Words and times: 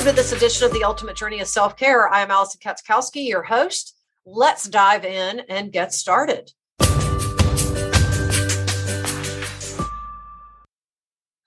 Welcome 0.00 0.16
to 0.16 0.22
this 0.22 0.32
edition 0.32 0.64
of 0.64 0.72
the 0.72 0.82
Ultimate 0.82 1.14
Journey 1.14 1.40
of 1.40 1.46
Self 1.46 1.76
Care. 1.76 2.08
I 2.08 2.22
am 2.22 2.30
Alison 2.30 2.58
Katschkowsky, 2.58 3.28
your 3.28 3.42
host. 3.42 3.94
Let's 4.24 4.66
dive 4.66 5.04
in 5.04 5.40
and 5.40 5.70
get 5.70 5.92
started. 5.92 6.50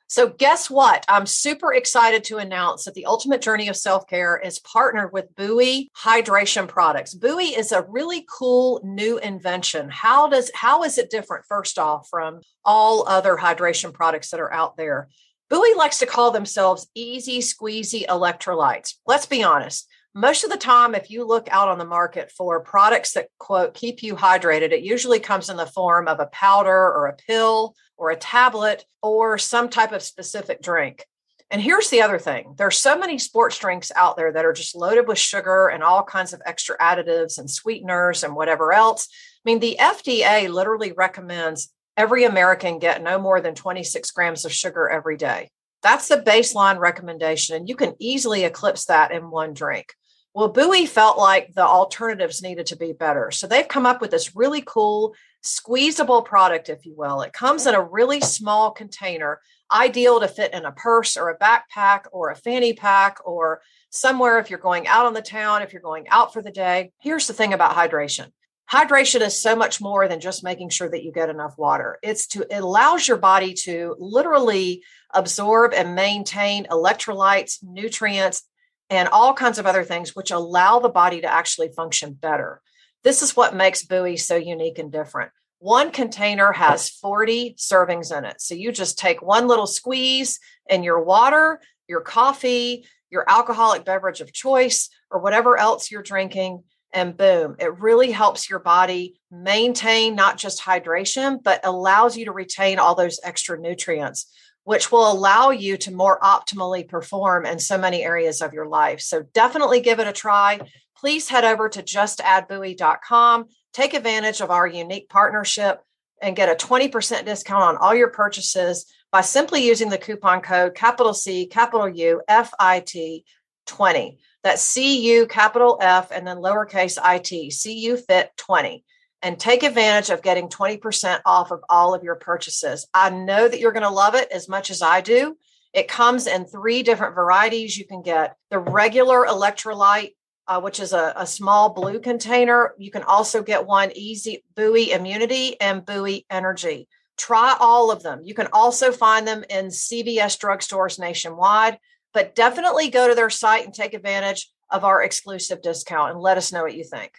So, 0.05 0.29
guess 0.37 0.69
what? 0.69 1.03
I'm 1.09 1.25
super 1.25 1.73
excited 1.73 2.23
to 2.25 2.37
announce 2.37 2.85
that 2.85 2.93
the 2.93 3.07
Ultimate 3.07 3.41
Journey 3.41 3.69
of 3.69 3.75
Self 3.75 4.05
Care 4.05 4.37
is 4.37 4.59
partnered 4.59 5.11
with 5.11 5.35
Buoy 5.35 5.89
Hydration 5.97 6.67
Products. 6.67 7.15
Buoy 7.15 7.45
is 7.45 7.71
a 7.71 7.87
really 7.89 8.23
cool 8.29 8.81
new 8.83 9.17
invention. 9.17 9.89
How 9.89 10.27
does 10.27 10.51
how 10.53 10.83
is 10.83 10.99
it 10.99 11.09
different? 11.09 11.45
First 11.47 11.79
off, 11.79 12.07
from 12.07 12.41
all 12.63 13.07
other 13.07 13.35
hydration 13.35 13.91
products 13.91 14.29
that 14.29 14.39
are 14.39 14.53
out 14.53 14.77
there, 14.77 15.09
Buoy 15.53 15.75
likes 15.75 15.99
to 15.99 16.07
call 16.07 16.31
themselves 16.31 16.87
easy 16.95 17.37
squeezy 17.37 18.07
electrolytes. 18.07 18.95
Let's 19.05 19.27
be 19.27 19.43
honest. 19.43 19.87
Most 20.15 20.43
of 20.43 20.49
the 20.49 20.57
time, 20.57 20.95
if 20.95 21.11
you 21.11 21.27
look 21.27 21.47
out 21.51 21.69
on 21.69 21.77
the 21.77 21.85
market 21.85 22.31
for 22.31 22.59
products 22.61 23.13
that 23.13 23.27
quote 23.37 23.75
keep 23.75 24.01
you 24.01 24.15
hydrated, 24.15 24.71
it 24.71 24.81
usually 24.81 25.19
comes 25.19 25.51
in 25.51 25.57
the 25.57 25.67
form 25.67 26.07
of 26.07 26.19
a 26.19 26.25
powder 26.25 26.71
or 26.71 27.05
a 27.05 27.15
pill 27.15 27.75
or 27.97 28.09
a 28.09 28.15
tablet 28.15 28.83
or 29.03 29.37
some 29.37 29.69
type 29.69 29.91
of 29.91 30.01
specific 30.01 30.59
drink. 30.59 31.05
And 31.51 31.61
here's 31.61 31.91
the 31.91 32.01
other 32.01 32.17
thing 32.17 32.55
there's 32.57 32.79
so 32.79 32.97
many 32.97 33.19
sports 33.19 33.59
drinks 33.59 33.91
out 33.95 34.17
there 34.17 34.31
that 34.31 34.45
are 34.45 34.53
just 34.53 34.75
loaded 34.75 35.07
with 35.07 35.19
sugar 35.19 35.67
and 35.67 35.83
all 35.83 36.01
kinds 36.01 36.33
of 36.33 36.41
extra 36.47 36.75
additives 36.79 37.37
and 37.37 37.47
sweeteners 37.47 38.23
and 38.23 38.35
whatever 38.35 38.73
else. 38.73 39.07
I 39.11 39.41
mean, 39.45 39.59
the 39.59 39.77
FDA 39.79 40.49
literally 40.49 40.93
recommends 40.93 41.71
every 41.97 42.23
American 42.23 42.79
get 42.79 43.03
no 43.03 43.19
more 43.19 43.41
than 43.41 43.55
26 43.55 44.11
grams 44.11 44.45
of 44.45 44.53
sugar 44.53 44.89
every 44.89 45.17
day. 45.17 45.49
That's 45.81 46.07
the 46.07 46.17
baseline 46.17 46.79
recommendation, 46.79 47.55
and 47.55 47.67
you 47.67 47.75
can 47.75 47.95
easily 47.99 48.43
eclipse 48.45 48.85
that 48.85 49.11
in 49.11 49.29
one 49.29 49.53
drink. 49.53 49.93
Well, 50.33 50.49
Buoy 50.49 50.87
felt 50.87 51.19
like 51.19 51.53
the 51.53 51.65
alternatives 51.65 52.41
needed 52.41 52.65
to 52.67 52.75
be 52.75 52.91
better. 52.91 53.29
So 53.29 53.45
they've 53.45 53.67
come 53.67 53.85
up 53.85 54.01
with 54.01 54.09
this 54.09 54.35
really 54.35 54.63
cool 54.65 55.13
squeezable 55.43 56.23
product, 56.23 56.69
if 56.69 56.85
you 56.85 56.95
will. 56.95 57.21
It 57.21 57.33
comes 57.33 57.67
in 57.67 57.75
a 57.75 57.83
really 57.83 58.21
small 58.21 58.71
container, 58.71 59.41
ideal 59.71 60.19
to 60.21 60.27
fit 60.27 60.53
in 60.53 60.65
a 60.65 60.71
purse 60.71 61.17
or 61.17 61.29
a 61.29 61.37
backpack 61.37 62.05
or 62.11 62.29
a 62.29 62.35
fanny 62.35 62.73
pack 62.73 63.17
or 63.25 63.61
somewhere 63.91 64.39
if 64.39 64.49
you're 64.49 64.57
going 64.57 64.87
out 64.87 65.05
on 65.05 65.13
the 65.13 65.21
town, 65.21 65.61
if 65.61 65.73
you're 65.73 65.81
going 65.81 66.07
out 66.09 66.33
for 66.33 66.41
the 66.41 66.49
day. 66.49 66.91
Here's 66.99 67.27
the 67.27 67.33
thing 67.33 67.53
about 67.53 67.75
hydration. 67.75 68.31
Hydration 68.71 69.21
is 69.21 69.39
so 69.39 69.55
much 69.55 69.81
more 69.81 70.07
than 70.07 70.19
just 70.19 70.43
making 70.43 70.69
sure 70.69 70.89
that 70.89 71.03
you 71.03 71.11
get 71.11 71.29
enough 71.29 71.57
water. 71.57 71.99
It's 72.01 72.27
to 72.27 72.41
it 72.41 72.63
allows 72.63 73.07
your 73.07 73.17
body 73.17 73.53
to 73.65 73.95
literally 73.99 74.83
absorb 75.13 75.73
and 75.73 75.95
maintain 75.95 76.65
electrolytes, 76.65 77.63
nutrients, 77.63 78.43
and 78.89 79.09
all 79.09 79.33
kinds 79.33 79.59
of 79.59 79.65
other 79.65 79.83
things 79.83 80.15
which 80.15 80.31
allow 80.31 80.79
the 80.79 80.89
body 80.89 81.21
to 81.21 81.31
actually 81.31 81.69
function 81.69 82.13
better. 82.13 82.61
This 83.03 83.21
is 83.21 83.35
what 83.35 83.55
makes 83.55 83.83
Buoy 83.83 84.17
so 84.17 84.35
unique 84.35 84.79
and 84.79 84.91
different. 84.91 85.31
One 85.59 85.91
container 85.91 86.51
has 86.51 86.89
40 86.89 87.55
servings 87.57 88.15
in 88.15 88.25
it. 88.25 88.41
So 88.41 88.55
you 88.55 88.71
just 88.71 88.97
take 88.97 89.21
one 89.21 89.47
little 89.47 89.67
squeeze 89.67 90.39
and 90.69 90.83
your 90.83 91.01
water, 91.03 91.61
your 91.87 92.01
coffee, 92.01 92.85
your 93.09 93.23
alcoholic 93.29 93.85
beverage 93.85 94.19
of 94.19 94.33
choice, 94.33 94.89
or 95.09 95.19
whatever 95.19 95.57
else 95.57 95.91
you're 95.91 96.01
drinking, 96.01 96.63
and 96.93 97.17
boom, 97.17 97.55
it 97.59 97.79
really 97.79 98.11
helps 98.11 98.49
your 98.49 98.59
body 98.59 99.19
maintain 99.31 100.15
not 100.15 100.37
just 100.37 100.61
hydration, 100.61 101.41
but 101.41 101.61
allows 101.63 102.15
you 102.15 102.25
to 102.25 102.31
retain 102.31 102.79
all 102.79 102.95
those 102.95 103.19
extra 103.23 103.59
nutrients, 103.59 104.31
which 104.63 104.91
will 104.91 105.11
allow 105.11 105.49
you 105.49 105.77
to 105.77 105.93
more 105.93 106.19
optimally 106.19 106.87
perform 106.87 107.45
in 107.45 107.59
so 107.59 107.77
many 107.77 108.03
areas 108.03 108.41
of 108.41 108.53
your 108.53 108.67
life. 108.67 109.01
So 109.01 109.23
definitely 109.33 109.81
give 109.81 109.99
it 109.99 110.07
a 110.07 110.13
try 110.13 110.59
please 111.03 111.27
head 111.27 111.43
over 111.43 111.67
to 111.67 111.83
justaddbuoy.com, 111.83 113.45
take 113.73 113.93
advantage 113.93 114.39
of 114.39 114.49
our 114.49 114.65
unique 114.65 115.09
partnership, 115.09 115.81
and 116.21 116.33
get 116.33 116.47
a 116.47 116.65
20% 116.65 117.25
discount 117.25 117.61
on 117.61 117.75
all 117.75 117.93
your 117.93 118.07
purchases 118.07 118.85
by 119.11 119.19
simply 119.19 119.67
using 119.67 119.89
the 119.89 119.97
coupon 119.97 120.39
code 120.39 120.75
capital 120.75 121.13
C, 121.13 121.45
capital 121.45 121.89
U, 121.89 122.21
F 122.29 122.53
I 122.57 122.79
T 122.79 123.25
20. 123.65 124.17
That's 124.43 124.61
C 124.61 125.13
U, 125.13 125.25
capital 125.27 125.77
F, 125.81 126.11
and 126.11 126.27
then 126.27 126.37
lowercase 126.37 126.97
IT, 127.03 127.53
CU 127.61 127.97
fit 127.97 128.31
20. 128.37 128.83
And 129.21 129.39
take 129.39 129.63
advantage 129.63 130.09
of 130.09 130.21
getting 130.21 130.49
20% 130.49 131.21
off 131.25 131.51
of 131.51 131.63
all 131.69 131.93
of 131.93 132.03
your 132.03 132.15
purchases. 132.15 132.87
I 132.93 133.09
know 133.09 133.47
that 133.47 133.59
you're 133.59 133.71
going 133.71 133.83
to 133.83 133.89
love 133.89 134.15
it 134.15 134.29
as 134.33 134.49
much 134.49 134.69
as 134.69 134.81
I 134.81 134.99
do. 134.99 135.37
It 135.71 135.87
comes 135.87 136.27
in 136.27 136.43
three 136.43 136.83
different 136.83 137.15
varieties. 137.15 137.77
You 137.77 137.85
can 137.85 138.01
get 138.01 138.35
the 138.49 138.59
regular 138.59 139.25
electrolyte 139.25 140.11
uh, 140.47 140.59
which 140.59 140.79
is 140.79 140.93
a, 140.93 141.13
a, 141.15 141.25
small 141.25 141.73
blue 141.73 141.99
container. 141.99 142.73
You 142.77 142.91
can 142.91 143.03
also 143.03 143.43
get 143.43 143.65
one 143.65 143.91
easy 143.95 144.43
buoy 144.55 144.91
immunity 144.91 145.59
and 145.59 145.85
buoy 145.85 146.25
energy. 146.29 146.87
Try 147.17 147.55
all 147.59 147.91
of 147.91 148.03
them. 148.03 148.21
You 148.23 148.33
can 148.33 148.47
also 148.51 148.91
find 148.91 149.27
them 149.27 149.43
in 149.49 149.67
CVS 149.67 150.37
drugstores 150.37 150.99
nationwide, 150.99 151.79
but 152.13 152.35
definitely 152.35 152.89
go 152.89 153.07
to 153.07 153.15
their 153.15 153.29
site 153.29 153.65
and 153.65 153.73
take 153.73 153.93
advantage 153.93 154.51
of 154.69 154.83
our 154.83 155.03
exclusive 155.03 155.61
discount 155.61 156.11
and 156.11 156.19
let 156.19 156.37
us 156.37 156.51
know 156.51 156.63
what 156.63 156.75
you 156.75 156.83
think. 156.83 157.13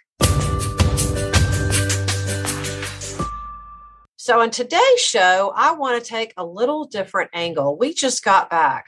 So, 4.16 4.41
in 4.41 4.50
today's 4.50 5.00
show, 5.00 5.53
I 5.55 5.72
want 5.72 6.03
to 6.03 6.09
take 6.09 6.32
a 6.37 6.44
little 6.44 6.84
different 6.87 7.31
angle. 7.34 7.77
We 7.77 7.93
just 7.93 8.25
got 8.25 8.49
back 8.49 8.87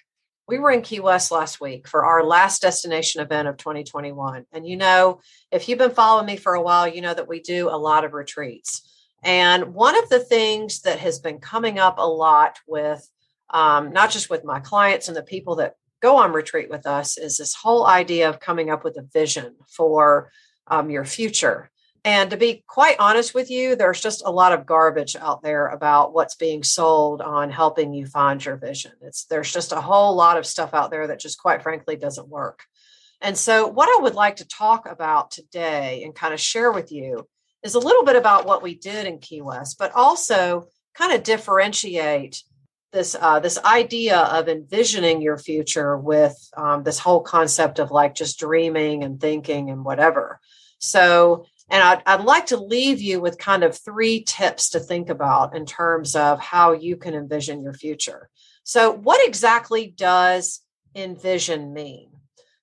we 0.49 0.59
were 0.59 0.71
in 0.71 0.83
Key 0.83 1.00
West 1.00 1.33
last 1.33 1.61
week 1.61 1.89
for 1.89 2.05
our 2.05 2.25
last 2.25 2.62
destination 2.62 3.21
event 3.21 3.49
of 3.49 3.56
2021. 3.56 4.47
And 4.53 4.67
you 4.67 4.77
know, 4.77 5.21
if 5.50 5.69
you've 5.69 5.78
been 5.78 5.91
following 5.91 6.27
me 6.27 6.37
for 6.37 6.55
a 6.55 6.62
while, 6.62 6.87
you 6.87 7.00
know 7.00 7.15
that 7.15 7.28
we 7.28 7.41
do 7.41 7.69
a 7.69 7.77
lot 7.77 8.05
of 8.05 8.12
retreats. 8.12 8.83
And 9.25 9.75
one 9.75 9.99
of 10.00 10.09
the 10.09 10.21
things 10.21 10.83
that 10.83 11.00
has 11.00 11.19
been 11.19 11.38
coming 11.38 11.78
up 11.78 11.97
a 11.99 12.09
lot 12.09 12.59
with 12.67 13.09
um, 13.50 13.93
not 13.93 14.11
just 14.11 14.31
with 14.31 14.44
my 14.44 14.61
clients 14.61 15.09
and 15.09 15.17
the 15.17 15.23
people 15.23 15.56
that 15.56 15.75
go 16.06 16.19
on 16.19 16.33
retreat 16.33 16.71
with 16.71 16.87
us 16.87 17.19
is 17.19 17.37
this 17.37 17.53
whole 17.53 17.84
idea 17.84 18.28
of 18.28 18.39
coming 18.39 18.71
up 18.71 18.84
with 18.84 18.97
a 18.97 19.09
vision 19.12 19.56
for 19.67 20.31
um, 20.69 20.89
your 20.89 21.05
future. 21.05 21.69
And 22.05 22.31
to 22.31 22.37
be 22.37 22.62
quite 22.69 23.00
honest 23.00 23.34
with 23.34 23.50
you, 23.50 23.75
there's 23.75 24.00
just 24.00 24.22
a 24.25 24.31
lot 24.31 24.53
of 24.53 24.67
garbage 24.67 25.17
out 25.17 25.43
there 25.43 25.67
about 25.67 26.15
what's 26.15 26.37
being 26.37 26.62
sold 26.62 27.21
on 27.21 27.50
helping 27.50 27.93
you 27.93 28.06
find 28.06 28.44
your 28.44 28.56
vision. 28.56 28.93
It's 29.03 29.25
there's 29.25 29.53
just 29.53 29.72
a 29.72 29.81
whole 29.81 30.15
lot 30.15 30.39
of 30.39 30.47
stuff 30.47 30.75
out 30.75 30.93
there 30.93 31.09
that 31.09 31.19
just 31.19 31.43
quite 31.43 31.65
frankly 31.65 31.97
doesn't 31.97 32.28
work. 32.28 32.61
And 33.21 33.37
so 33.37 33.67
what 33.67 33.88
I 33.88 34.00
would 34.00 34.15
like 34.15 34.37
to 34.37 34.47
talk 34.47 34.87
about 34.88 35.33
today 35.33 36.05
and 36.05 36.15
kind 36.15 36.33
of 36.33 36.38
share 36.38 36.71
with 36.71 36.93
you 36.93 37.27
is 37.65 37.75
a 37.75 37.81
little 37.88 38.05
bit 38.05 38.15
about 38.15 38.47
what 38.47 38.62
we 38.62 38.77
did 38.77 39.09
in 39.09 39.19
Key 39.19 39.43
West, 39.43 39.77
but 39.77 39.91
also 39.93 40.69
kind 40.94 41.12
of 41.12 41.25
differentiate 41.25 42.44
this 42.96 43.14
uh, 43.20 43.38
this 43.40 43.58
idea 43.58 44.18
of 44.18 44.48
envisioning 44.48 45.20
your 45.20 45.36
future 45.36 45.96
with 45.98 46.34
um, 46.56 46.82
this 46.82 46.98
whole 46.98 47.20
concept 47.20 47.78
of 47.78 47.90
like 47.90 48.14
just 48.14 48.38
dreaming 48.38 49.04
and 49.04 49.20
thinking 49.20 49.70
and 49.70 49.84
whatever. 49.84 50.40
So 50.78 51.44
and 51.68 51.82
I'd, 51.82 52.02
I'd 52.06 52.24
like 52.24 52.46
to 52.46 52.56
leave 52.56 53.00
you 53.00 53.20
with 53.20 53.38
kind 53.38 53.64
of 53.64 53.76
three 53.76 54.22
tips 54.22 54.70
to 54.70 54.80
think 54.80 55.10
about 55.10 55.54
in 55.56 55.66
terms 55.66 56.16
of 56.16 56.40
how 56.40 56.72
you 56.72 56.96
can 56.96 57.14
envision 57.14 57.62
your 57.62 57.74
future. 57.74 58.30
So, 58.62 58.92
what 58.92 59.26
exactly 59.26 59.86
does 59.86 60.60
envision 60.94 61.72
mean? 61.75 62.10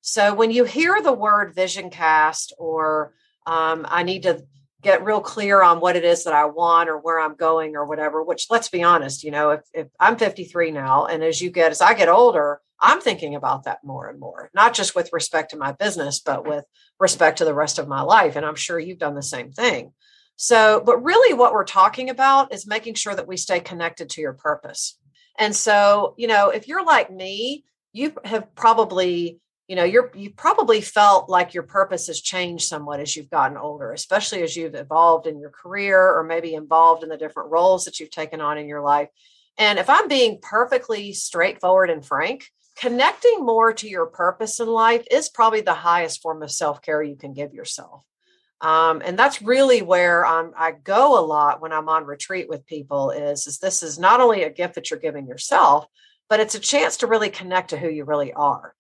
So, 0.02 0.34
when 0.34 0.52
you 0.52 0.64
hear 0.64 1.02
the 1.02 1.14
word 1.14 1.54
vision 1.54 1.90
cast, 1.90 2.54
or 2.58 3.14
um, 3.46 3.86
I 3.90 4.04
need 4.04 4.24
to 4.24 4.44
get 4.84 5.04
real 5.04 5.22
clear 5.22 5.64
on 5.64 5.80
what 5.80 5.96
it 5.96 6.04
is 6.04 6.26
that 6.26 6.34
I 6.34 6.46
want 6.46 6.90
or 6.90 6.98
where 6.98 7.20
I'm 7.20 7.36
going 7.36 7.76
or 7.76 7.86
whatever, 7.86 8.22
which 8.22 8.48
let's 8.50 8.70
be 8.70 8.84
honest, 8.84 9.24
you 9.24 9.32
know, 9.32 9.52
if, 9.52 9.62
if 9.74 9.88
I'm 10.00 10.18
53 10.18 10.72
now, 10.72 11.06
and 11.06 11.24
as 11.24 11.42
you 11.42 11.50
get, 11.50 11.72
as 11.72 11.82
I 11.82 11.94
get 11.94 12.10
older, 12.10 12.60
I'm 12.80 13.00
thinking 13.00 13.34
about 13.34 13.64
that 13.64 13.80
more 13.84 14.10
and 14.10 14.20
more, 14.20 14.52
not 14.54 14.74
just 14.74 14.94
with 14.94 15.14
respect 15.14 15.52
to 15.52 15.58
my 15.58 15.72
business, 15.72 16.20
but 16.20 16.46
with 16.46 16.66
respect 17.00 17.38
to 17.38 17.46
the 17.46 17.54
rest 17.54 17.80
of 17.80 17.88
my 17.88 18.02
life. 18.02 18.36
And 18.36 18.46
I'm 18.46 18.56
sure 18.56 18.78
you've 18.78 19.00
done 19.00 19.16
the 19.16 19.24
same 19.24 19.52
thing. 19.52 19.94
So, 20.36 20.82
but 20.86 21.04
really 21.04 21.34
what 21.34 21.54
we're 21.54 21.64
talking 21.64 22.10
about 22.10 22.54
is 22.54 22.68
making 22.68 22.96
sure 22.96 23.16
that 23.16 23.28
we 23.28 23.38
stay 23.38 23.60
connected 23.62 24.10
to 24.12 24.22
your 24.22 24.34
purpose. 24.34 24.98
And 25.40 25.56
so, 25.56 26.14
you 26.18 26.28
know, 26.28 26.50
if 26.50 26.68
you're 26.68 26.86
like 26.86 27.12
me, 27.12 27.64
you 27.94 28.14
have 28.26 28.54
probably, 28.56 29.40
you 29.68 29.76
know, 29.76 29.84
you're 29.84 30.12
you 30.14 30.30
probably 30.30 30.82
felt 30.82 31.30
like 31.30 31.54
your 31.54 31.64
purpose 31.64 32.08
has 32.08 32.20
changed 32.20 32.68
somewhat 32.68 33.00
as 33.00 33.16
you've 33.16 33.30
gotten 33.30 33.58
older, 33.58 33.94
especially 33.94 34.44
as 34.44 34.56
you've 34.56 34.76
evolved 34.76 35.26
in 35.26 35.40
your 35.40 35.52
career 35.52 36.00
or 36.00 36.24
maybe 36.24 36.54
involved 36.54 37.04
in 37.04 37.10
the 37.10 37.18
different 37.18 37.52
roles 37.52 37.86
that 37.86 38.00
you've 38.00 38.12
taken 38.12 38.42
on 38.42 38.58
in 38.58 38.68
your 38.68 38.82
life. 38.82 39.10
And 39.58 39.80
if 39.80 39.90
I'm 39.90 40.08
being 40.08 40.40
perfectly 40.42 41.14
straightforward 41.14 41.90
and 41.90 42.06
frank, 42.06 42.50
connecting 42.76 43.46
more 43.46 43.72
to 43.74 43.88
your 43.88 44.08
purpose 44.08 44.60
in 44.60 44.68
life 44.68 45.06
is 45.10 45.30
probably 45.30 45.62
the 45.62 45.74
highest 45.74 46.22
form 46.22 46.44
of 46.44 46.52
self 46.52 46.82
care 46.82 47.02
you 47.02 47.16
can 47.16 47.34
give 47.34 47.54
yourself. 47.54 48.04
Um, 48.60 49.02
and 49.04 49.20
that's 49.20 49.42
really 49.42 49.82
where 49.82 50.26
um, 50.26 50.54
I 50.58 50.72
go 50.72 51.20
a 51.20 51.26
lot 51.26 51.62
when 51.62 51.74
I'm 51.74 51.90
on 51.90 52.06
retreat 52.06 52.48
with 52.48 52.66
people 52.66 53.12
is, 53.12 53.46
is 53.46 53.60
this 53.60 53.84
is 53.84 54.00
not 54.00 54.22
only 54.22 54.44
a 54.44 54.50
gift 54.50 54.76
that 54.76 54.90
you're 54.90 55.00
giving 55.00 55.28
yourself, 55.28 55.86
but 56.30 56.40
it's 56.40 56.56
a 56.56 56.60
chance 56.60 56.98
to 56.98 57.08
really 57.08 57.30
connect 57.30 57.72
to 57.72 57.78
who 57.78 57.90
you 57.90 58.06
really 58.06 58.32
are. 58.32 58.74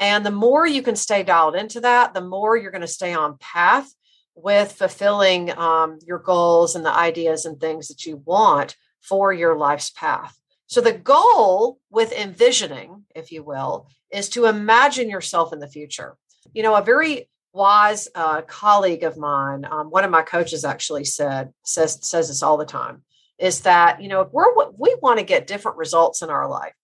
And 0.00 0.24
the 0.24 0.30
more 0.30 0.66
you 0.66 0.82
can 0.82 0.96
stay 0.96 1.22
dialed 1.22 1.54
into 1.54 1.80
that, 1.82 2.14
the 2.14 2.22
more 2.22 2.56
you're 2.56 2.70
going 2.70 2.80
to 2.80 2.88
stay 2.88 3.12
on 3.12 3.36
path 3.38 3.92
with 4.34 4.72
fulfilling 4.72 5.56
um, 5.56 5.98
your 6.06 6.18
goals 6.18 6.74
and 6.74 6.84
the 6.84 6.92
ideas 6.92 7.44
and 7.44 7.60
things 7.60 7.88
that 7.88 8.06
you 8.06 8.22
want 8.24 8.76
for 9.02 9.32
your 9.32 9.56
life's 9.56 9.90
path. 9.90 10.36
So, 10.66 10.80
the 10.80 10.92
goal 10.92 11.78
with 11.90 12.12
envisioning, 12.12 13.04
if 13.14 13.30
you 13.30 13.42
will, 13.42 13.88
is 14.10 14.28
to 14.30 14.46
imagine 14.46 15.10
yourself 15.10 15.52
in 15.52 15.58
the 15.58 15.68
future. 15.68 16.16
You 16.52 16.62
know, 16.62 16.74
a 16.74 16.82
very 16.82 17.28
wise 17.52 18.08
uh, 18.14 18.42
colleague 18.42 19.02
of 19.02 19.16
mine, 19.16 19.66
um, 19.70 19.90
one 19.90 20.04
of 20.04 20.10
my 20.10 20.22
coaches 20.22 20.64
actually 20.64 21.04
said, 21.04 21.52
says, 21.64 21.98
says 22.02 22.28
this 22.28 22.42
all 22.42 22.56
the 22.56 22.64
time, 22.64 23.02
is 23.38 23.62
that, 23.62 24.00
you 24.00 24.08
know, 24.08 24.20
if 24.20 24.28
we're, 24.32 24.46
we 24.78 24.94
want 25.02 25.18
to 25.18 25.24
get 25.24 25.46
different 25.46 25.76
results 25.76 26.22
in 26.22 26.30
our 26.30 26.48
life, 26.48 26.74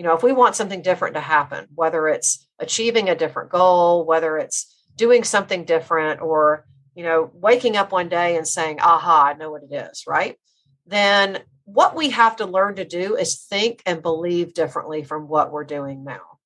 you 0.00 0.04
know, 0.04 0.14
if 0.14 0.22
we 0.22 0.32
want 0.32 0.56
something 0.56 0.80
different 0.80 1.12
to 1.12 1.20
happen, 1.20 1.66
whether 1.74 2.08
it's 2.08 2.48
achieving 2.58 3.10
a 3.10 3.14
different 3.14 3.50
goal, 3.50 4.06
whether 4.06 4.38
it's 4.38 4.82
doing 4.96 5.24
something 5.24 5.66
different, 5.66 6.22
or, 6.22 6.64
you 6.94 7.04
know, 7.04 7.30
waking 7.34 7.76
up 7.76 7.92
one 7.92 8.08
day 8.08 8.38
and 8.38 8.48
saying, 8.48 8.80
aha, 8.80 9.26
I 9.26 9.34
know 9.34 9.50
what 9.50 9.62
it 9.62 9.74
is, 9.74 10.04
right? 10.06 10.38
Then 10.86 11.40
what 11.66 11.94
we 11.94 12.08
have 12.08 12.36
to 12.36 12.46
learn 12.46 12.76
to 12.76 12.86
do 12.86 13.16
is 13.16 13.44
think 13.44 13.82
and 13.84 14.00
believe 14.00 14.54
differently 14.54 15.04
from 15.04 15.28
what 15.28 15.52
we're 15.52 15.64
doing 15.64 16.02
now. 16.02 16.38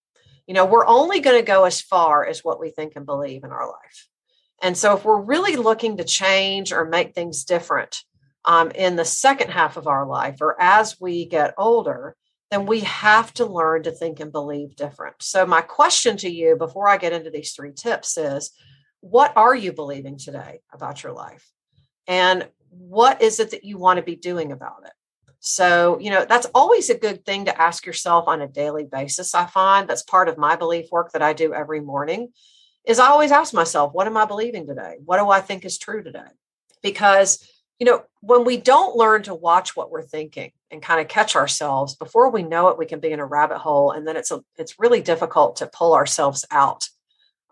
You 0.49 0.55
know, 0.55 0.67
we're 0.67 0.89
only 0.89 1.21
going 1.21 1.39
to 1.39 1.47
go 1.47 1.65
as 1.65 1.81
far 1.81 2.27
as 2.27 2.43
what 2.43 2.59
we 2.59 2.71
think 2.71 2.95
and 2.97 3.07
believe 3.07 3.45
in 3.45 3.53
our 3.53 3.69
life. 3.69 4.09
And 4.63 4.77
so, 4.77 4.97
if 4.97 5.05
we're 5.05 5.21
really 5.21 5.55
looking 5.55 5.99
to 5.99 6.05
change 6.05 6.73
or 6.73 6.87
make 6.87 7.15
things 7.15 7.45
different 7.45 8.03
um, 8.45 8.73
in 8.73 8.97
the 8.97 9.05
second 9.05 9.53
half 9.53 9.77
of 9.77 9.87
our 9.87 10.05
life 10.05 10.39
or 10.41 10.61
as 10.61 11.01
we 11.01 11.25
get 11.25 11.55
older, 11.57 12.17
then 12.55 12.67
we 12.67 12.81
have 12.81 13.35
to 13.35 13.45
learn 13.45 13.83
to 13.83 13.91
think 13.91 14.21
and 14.21 14.31
believe 14.31 14.77
different. 14.77 15.17
So, 15.21 15.45
my 15.45 15.61
question 15.61 16.17
to 16.19 16.31
you 16.31 16.55
before 16.55 16.89
I 16.89 16.99
get 16.99 17.13
into 17.13 17.31
these 17.31 17.53
three 17.53 17.73
tips 17.73 18.17
is 18.17 18.53
what 19.01 19.37
are 19.37 19.57
you 19.57 19.73
believing 19.73 20.19
today 20.19 20.61
about 20.73 21.03
your 21.03 21.13
life? 21.13 21.51
And 22.07 22.49
what 22.71 23.21
is 23.21 23.41
it 23.41 23.51
that 23.51 23.65
you 23.65 23.77
want 23.77 23.97
to 23.97 24.05
be 24.05 24.15
doing 24.15 24.53
about 24.53 24.85
it? 24.85 24.93
So, 25.41 25.99
you 25.99 26.11
know, 26.11 26.25
that's 26.25 26.47
always 26.55 26.91
a 26.91 26.99
good 26.99 27.27
thing 27.27 27.47
to 27.47 27.61
ask 27.61 27.85
yourself 27.85 28.29
on 28.29 28.41
a 28.41 28.47
daily 28.47 28.85
basis. 28.85 29.35
I 29.35 29.47
find 29.47 29.89
that's 29.89 30.05
part 30.05 30.29
of 30.29 30.39
my 30.39 30.55
belief 30.55 30.87
work 30.93 31.11
that 31.13 31.23
I 31.23 31.33
do 31.33 31.53
every 31.53 31.81
morning 31.81 32.29
is 32.87 33.01
I 33.01 33.09
always 33.09 33.33
ask 33.33 33.53
myself, 33.53 33.93
what 33.93 34.07
am 34.07 34.17
I 34.17 34.27
believing 34.27 34.67
today? 34.67 34.95
What 35.05 35.19
do 35.19 35.29
I 35.29 35.41
think 35.41 35.65
is 35.65 35.77
true 35.77 36.05
today? 36.05 36.21
Because, 36.83 37.47
you 37.79 37.87
know, 37.87 38.05
when 38.21 38.45
we 38.45 38.57
don't 38.57 38.97
learn 38.97 39.23
to 39.25 39.35
watch 39.35 39.75
what 39.77 39.91
we're 39.91 40.03
thinking 40.03 40.53
and 40.71 40.81
kind 40.81 41.01
of 41.01 41.09
catch 41.09 41.37
ourselves 41.37 41.97
before 41.97 42.31
we 42.31 42.43
know 42.43 42.69
it, 42.69 42.79
we 42.79 42.87
can 42.87 43.01
be 43.01 43.11
in 43.11 43.21
a 43.21 43.27
rabbit 43.27 43.59
hole 43.59 43.91
and 43.91 44.07
then 44.07 44.17
it's 44.17 44.31
a, 44.31 44.43
it's 44.57 44.79
really 44.79 45.01
difficult 45.01 45.57
to 45.57 45.67
pull 45.67 45.95
ourselves 45.95 46.45
out. 46.51 46.89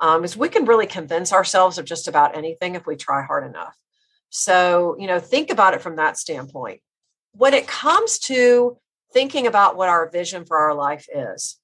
Um, 0.01 0.25
is 0.25 0.37
we 0.37 0.49
can 0.49 0.65
really 0.65 0.87
convince 0.87 1.33
ourselves 1.33 1.79
of 1.79 1.85
just 1.85 2.09
about 2.09 2.37
anything 2.37 2.75
if 2.75 2.87
we 2.87 2.97
try 2.97 3.23
hard 3.23 3.47
enough. 3.47 3.77
So, 4.31 4.97
you 4.99 5.07
know, 5.07 5.21
think 5.21 5.51
about 5.51 5.75
it 5.75 5.83
from 5.83 5.97
that 5.97 6.19
standpoint 6.19 6.81
when 7.33 7.55
it 7.55 7.67
comes 7.67 8.19
to 8.19 8.79
thinking 9.13 9.47
about 9.47 9.77
what 9.77 9.89
our 9.89 10.09
vision 10.09 10.45
for 10.45 10.59
our 10.59 10.75
life 10.75 11.07
is, 11.13 11.59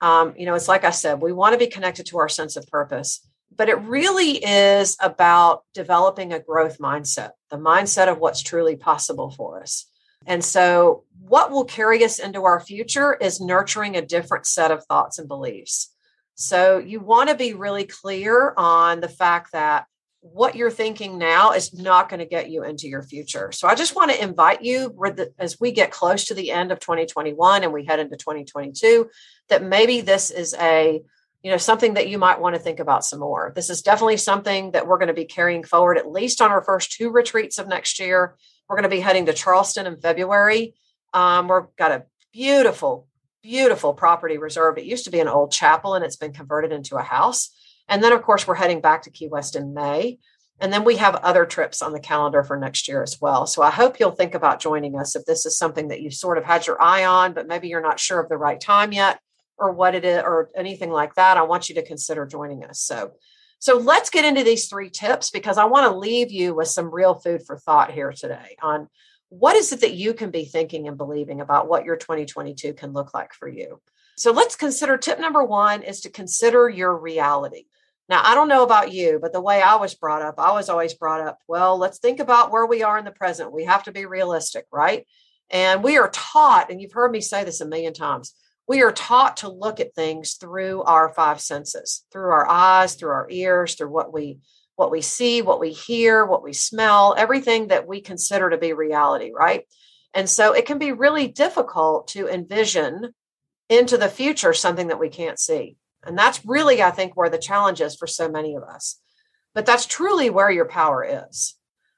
um, 0.00 0.34
you 0.36 0.46
know, 0.46 0.54
it's 0.54 0.68
like 0.68 0.84
I 0.84 0.90
said, 0.90 1.20
we 1.20 1.32
want 1.32 1.52
to 1.52 1.58
be 1.58 1.66
connected 1.66 2.06
to 2.06 2.18
our 2.18 2.28
sense 2.28 2.56
of 2.56 2.66
purpose, 2.68 3.26
but 3.54 3.68
it 3.68 3.80
really 3.82 4.44
is 4.44 4.96
about 5.00 5.64
developing 5.74 6.32
a 6.32 6.40
growth 6.40 6.78
mindset, 6.78 7.30
the 7.50 7.56
mindset 7.56 8.08
of 8.08 8.18
what's 8.18 8.42
truly 8.42 8.76
possible 8.76 9.30
for 9.30 9.60
us. 9.60 9.86
And 10.26 10.44
so, 10.44 11.04
what 11.20 11.50
will 11.50 11.64
carry 11.64 12.04
us 12.04 12.18
into 12.18 12.44
our 12.44 12.60
future 12.60 13.14
is 13.14 13.40
nurturing 13.40 13.96
a 13.96 14.04
different 14.04 14.46
set 14.46 14.70
of 14.70 14.84
thoughts 14.84 15.18
and 15.18 15.28
beliefs. 15.28 15.94
So, 16.34 16.78
you 16.78 17.00
want 17.00 17.30
to 17.30 17.34
be 17.34 17.54
really 17.54 17.84
clear 17.84 18.52
on 18.56 19.00
the 19.00 19.08
fact 19.08 19.52
that 19.52 19.86
what 20.20 20.56
you're 20.56 20.70
thinking 20.70 21.16
now 21.18 21.52
is 21.52 21.72
not 21.72 22.08
going 22.08 22.20
to 22.20 22.26
get 22.26 22.50
you 22.50 22.64
into 22.64 22.88
your 22.88 23.02
future. 23.02 23.52
So 23.52 23.68
I 23.68 23.74
just 23.74 23.94
want 23.94 24.10
to 24.10 24.22
invite 24.22 24.62
you 24.62 24.94
as 25.38 25.60
we 25.60 25.70
get 25.70 25.92
close 25.92 26.24
to 26.26 26.34
the 26.34 26.50
end 26.50 26.72
of 26.72 26.80
2021 26.80 27.62
and 27.62 27.72
we 27.72 27.84
head 27.84 28.00
into 28.00 28.16
2022 28.16 29.08
that 29.48 29.62
maybe 29.62 30.00
this 30.00 30.30
is 30.30 30.54
a 30.54 31.02
you 31.42 31.50
know 31.50 31.56
something 31.56 31.94
that 31.94 32.08
you 32.08 32.18
might 32.18 32.40
want 32.40 32.56
to 32.56 32.60
think 32.60 32.80
about 32.80 33.04
some 33.04 33.20
more. 33.20 33.52
This 33.54 33.70
is 33.70 33.82
definitely 33.82 34.16
something 34.16 34.72
that 34.72 34.86
we're 34.86 34.98
going 34.98 35.08
to 35.08 35.14
be 35.14 35.24
carrying 35.24 35.62
forward 35.62 35.96
at 35.96 36.10
least 36.10 36.40
on 36.40 36.50
our 36.50 36.62
first 36.62 36.92
two 36.92 37.10
retreats 37.10 37.58
of 37.58 37.68
next 37.68 38.00
year. 38.00 38.36
We're 38.68 38.76
going 38.76 38.90
to 38.90 38.96
be 38.96 39.00
heading 39.00 39.26
to 39.26 39.32
Charleston 39.32 39.86
in 39.86 39.96
February. 39.96 40.74
Um, 41.14 41.48
we've 41.48 41.62
got 41.76 41.92
a 41.92 42.04
beautiful, 42.32 43.06
beautiful 43.42 43.94
property 43.94 44.36
reserved. 44.36 44.78
It 44.78 44.84
used 44.84 45.04
to 45.04 45.10
be 45.10 45.20
an 45.20 45.28
old 45.28 45.52
chapel 45.52 45.94
and 45.94 46.04
it's 46.04 46.16
been 46.16 46.32
converted 46.32 46.72
into 46.72 46.96
a 46.96 47.02
house. 47.02 47.54
And 47.88 48.02
then, 48.02 48.12
of 48.12 48.22
course, 48.22 48.46
we're 48.46 48.56
heading 48.56 48.82
back 48.82 49.02
to 49.02 49.10
Key 49.10 49.28
West 49.28 49.56
in 49.56 49.72
May. 49.72 50.18
And 50.60 50.72
then 50.72 50.84
we 50.84 50.96
have 50.96 51.14
other 51.14 51.46
trips 51.46 51.80
on 51.80 51.92
the 51.92 52.00
calendar 52.00 52.42
for 52.42 52.58
next 52.58 52.88
year 52.88 53.02
as 53.02 53.18
well. 53.20 53.46
So 53.46 53.62
I 53.62 53.70
hope 53.70 53.98
you'll 53.98 54.10
think 54.10 54.34
about 54.34 54.60
joining 54.60 54.98
us 54.98 55.14
if 55.14 55.24
this 55.24 55.46
is 55.46 55.56
something 55.56 55.88
that 55.88 56.02
you 56.02 56.10
sort 56.10 56.36
of 56.36 56.44
had 56.44 56.66
your 56.66 56.82
eye 56.82 57.04
on, 57.04 57.32
but 57.32 57.46
maybe 57.46 57.68
you're 57.68 57.80
not 57.80 58.00
sure 58.00 58.20
of 58.20 58.28
the 58.28 58.36
right 58.36 58.60
time 58.60 58.92
yet 58.92 59.20
or 59.58 59.72
what 59.72 59.94
it 59.94 60.04
is 60.04 60.22
or 60.22 60.50
anything 60.56 60.90
like 60.90 61.14
that. 61.14 61.36
I 61.36 61.42
want 61.42 61.68
you 61.68 61.74
to 61.76 61.82
consider 61.82 62.26
joining 62.26 62.64
us. 62.64 62.80
So 62.80 63.12
so 63.60 63.76
let's 63.76 64.10
get 64.10 64.24
into 64.24 64.44
these 64.44 64.68
three 64.68 64.88
tips 64.88 65.30
because 65.30 65.58
I 65.58 65.64
want 65.64 65.90
to 65.90 65.98
leave 65.98 66.30
you 66.30 66.54
with 66.54 66.68
some 66.68 66.94
real 66.94 67.14
food 67.14 67.42
for 67.44 67.58
thought 67.58 67.90
here 67.90 68.12
today 68.12 68.56
on 68.62 68.88
what 69.30 69.56
is 69.56 69.72
it 69.72 69.80
that 69.80 69.94
you 69.94 70.14
can 70.14 70.30
be 70.30 70.44
thinking 70.44 70.86
and 70.86 70.96
believing 70.96 71.40
about 71.40 71.68
what 71.68 71.84
your 71.84 71.96
2022 71.96 72.72
can 72.74 72.92
look 72.92 73.12
like 73.14 73.34
for 73.34 73.48
you. 73.48 73.80
So 74.16 74.30
let's 74.32 74.56
consider 74.56 74.96
tip 74.96 75.18
number 75.18 75.42
1 75.42 75.82
is 75.82 76.00
to 76.02 76.10
consider 76.10 76.68
your 76.68 76.96
reality. 76.96 77.64
Now, 78.08 78.22
I 78.24 78.34
don't 78.34 78.48
know 78.48 78.62
about 78.62 78.92
you, 78.92 79.18
but 79.20 79.32
the 79.32 79.40
way 79.40 79.60
I 79.60 79.74
was 79.74 79.94
brought 79.94 80.22
up, 80.22 80.36
I 80.38 80.52
was 80.52 80.68
always 80.68 80.94
brought 80.94 81.20
up, 81.20 81.40
well, 81.46 81.76
let's 81.76 81.98
think 81.98 82.20
about 82.20 82.50
where 82.50 82.64
we 82.64 82.82
are 82.82 82.96
in 82.96 83.04
the 83.04 83.10
present. 83.10 83.52
We 83.52 83.64
have 83.64 83.82
to 83.84 83.92
be 83.92 84.06
realistic, 84.06 84.66
right? 84.72 85.06
And 85.50 85.82
we 85.84 85.98
are 85.98 86.10
taught, 86.10 86.70
and 86.70 86.80
you've 86.80 86.92
heard 86.92 87.10
me 87.10 87.20
say 87.20 87.44
this 87.44 87.60
a 87.60 87.66
million 87.66 87.92
times, 87.92 88.34
we 88.68 88.82
are 88.82 88.92
taught 88.92 89.38
to 89.38 89.48
look 89.48 89.80
at 89.80 89.94
things 89.94 90.34
through 90.34 90.82
our 90.82 91.08
five 91.14 91.40
senses, 91.40 92.04
through 92.12 92.30
our 92.30 92.48
eyes, 92.48 92.94
through 92.94 93.10
our 93.10 93.26
ears, 93.30 93.74
through 93.74 93.90
what 93.90 94.12
we 94.12 94.38
what 94.76 94.92
we 94.92 95.00
see, 95.00 95.42
what 95.42 95.58
we 95.58 95.72
hear, 95.72 96.24
what 96.24 96.44
we 96.44 96.52
smell, 96.52 97.12
everything 97.18 97.68
that 97.68 97.88
we 97.88 98.00
consider 98.00 98.50
to 98.50 98.58
be 98.58 98.72
reality, 98.72 99.32
right? 99.34 99.64
And 100.14 100.30
so 100.30 100.52
it 100.52 100.66
can 100.66 100.78
be 100.78 100.92
really 100.92 101.26
difficult 101.26 102.06
to 102.08 102.28
envision 102.28 103.12
into 103.68 103.98
the 103.98 104.08
future 104.08 104.52
something 104.52 104.86
that 104.86 105.00
we 105.00 105.08
can't 105.08 105.36
see. 105.36 105.76
And 106.04 106.16
that's 106.16 106.46
really, 106.46 106.80
I 106.80 106.92
think, 106.92 107.16
where 107.16 107.28
the 107.28 107.38
challenge 107.38 107.80
is 107.80 107.96
for 107.96 108.06
so 108.06 108.28
many 108.28 108.54
of 108.54 108.62
us. 108.62 109.00
But 109.52 109.66
that's 109.66 109.84
truly 109.84 110.30
where 110.30 110.50
your 110.50 110.66
power 110.66 111.26
is. 111.28 111.56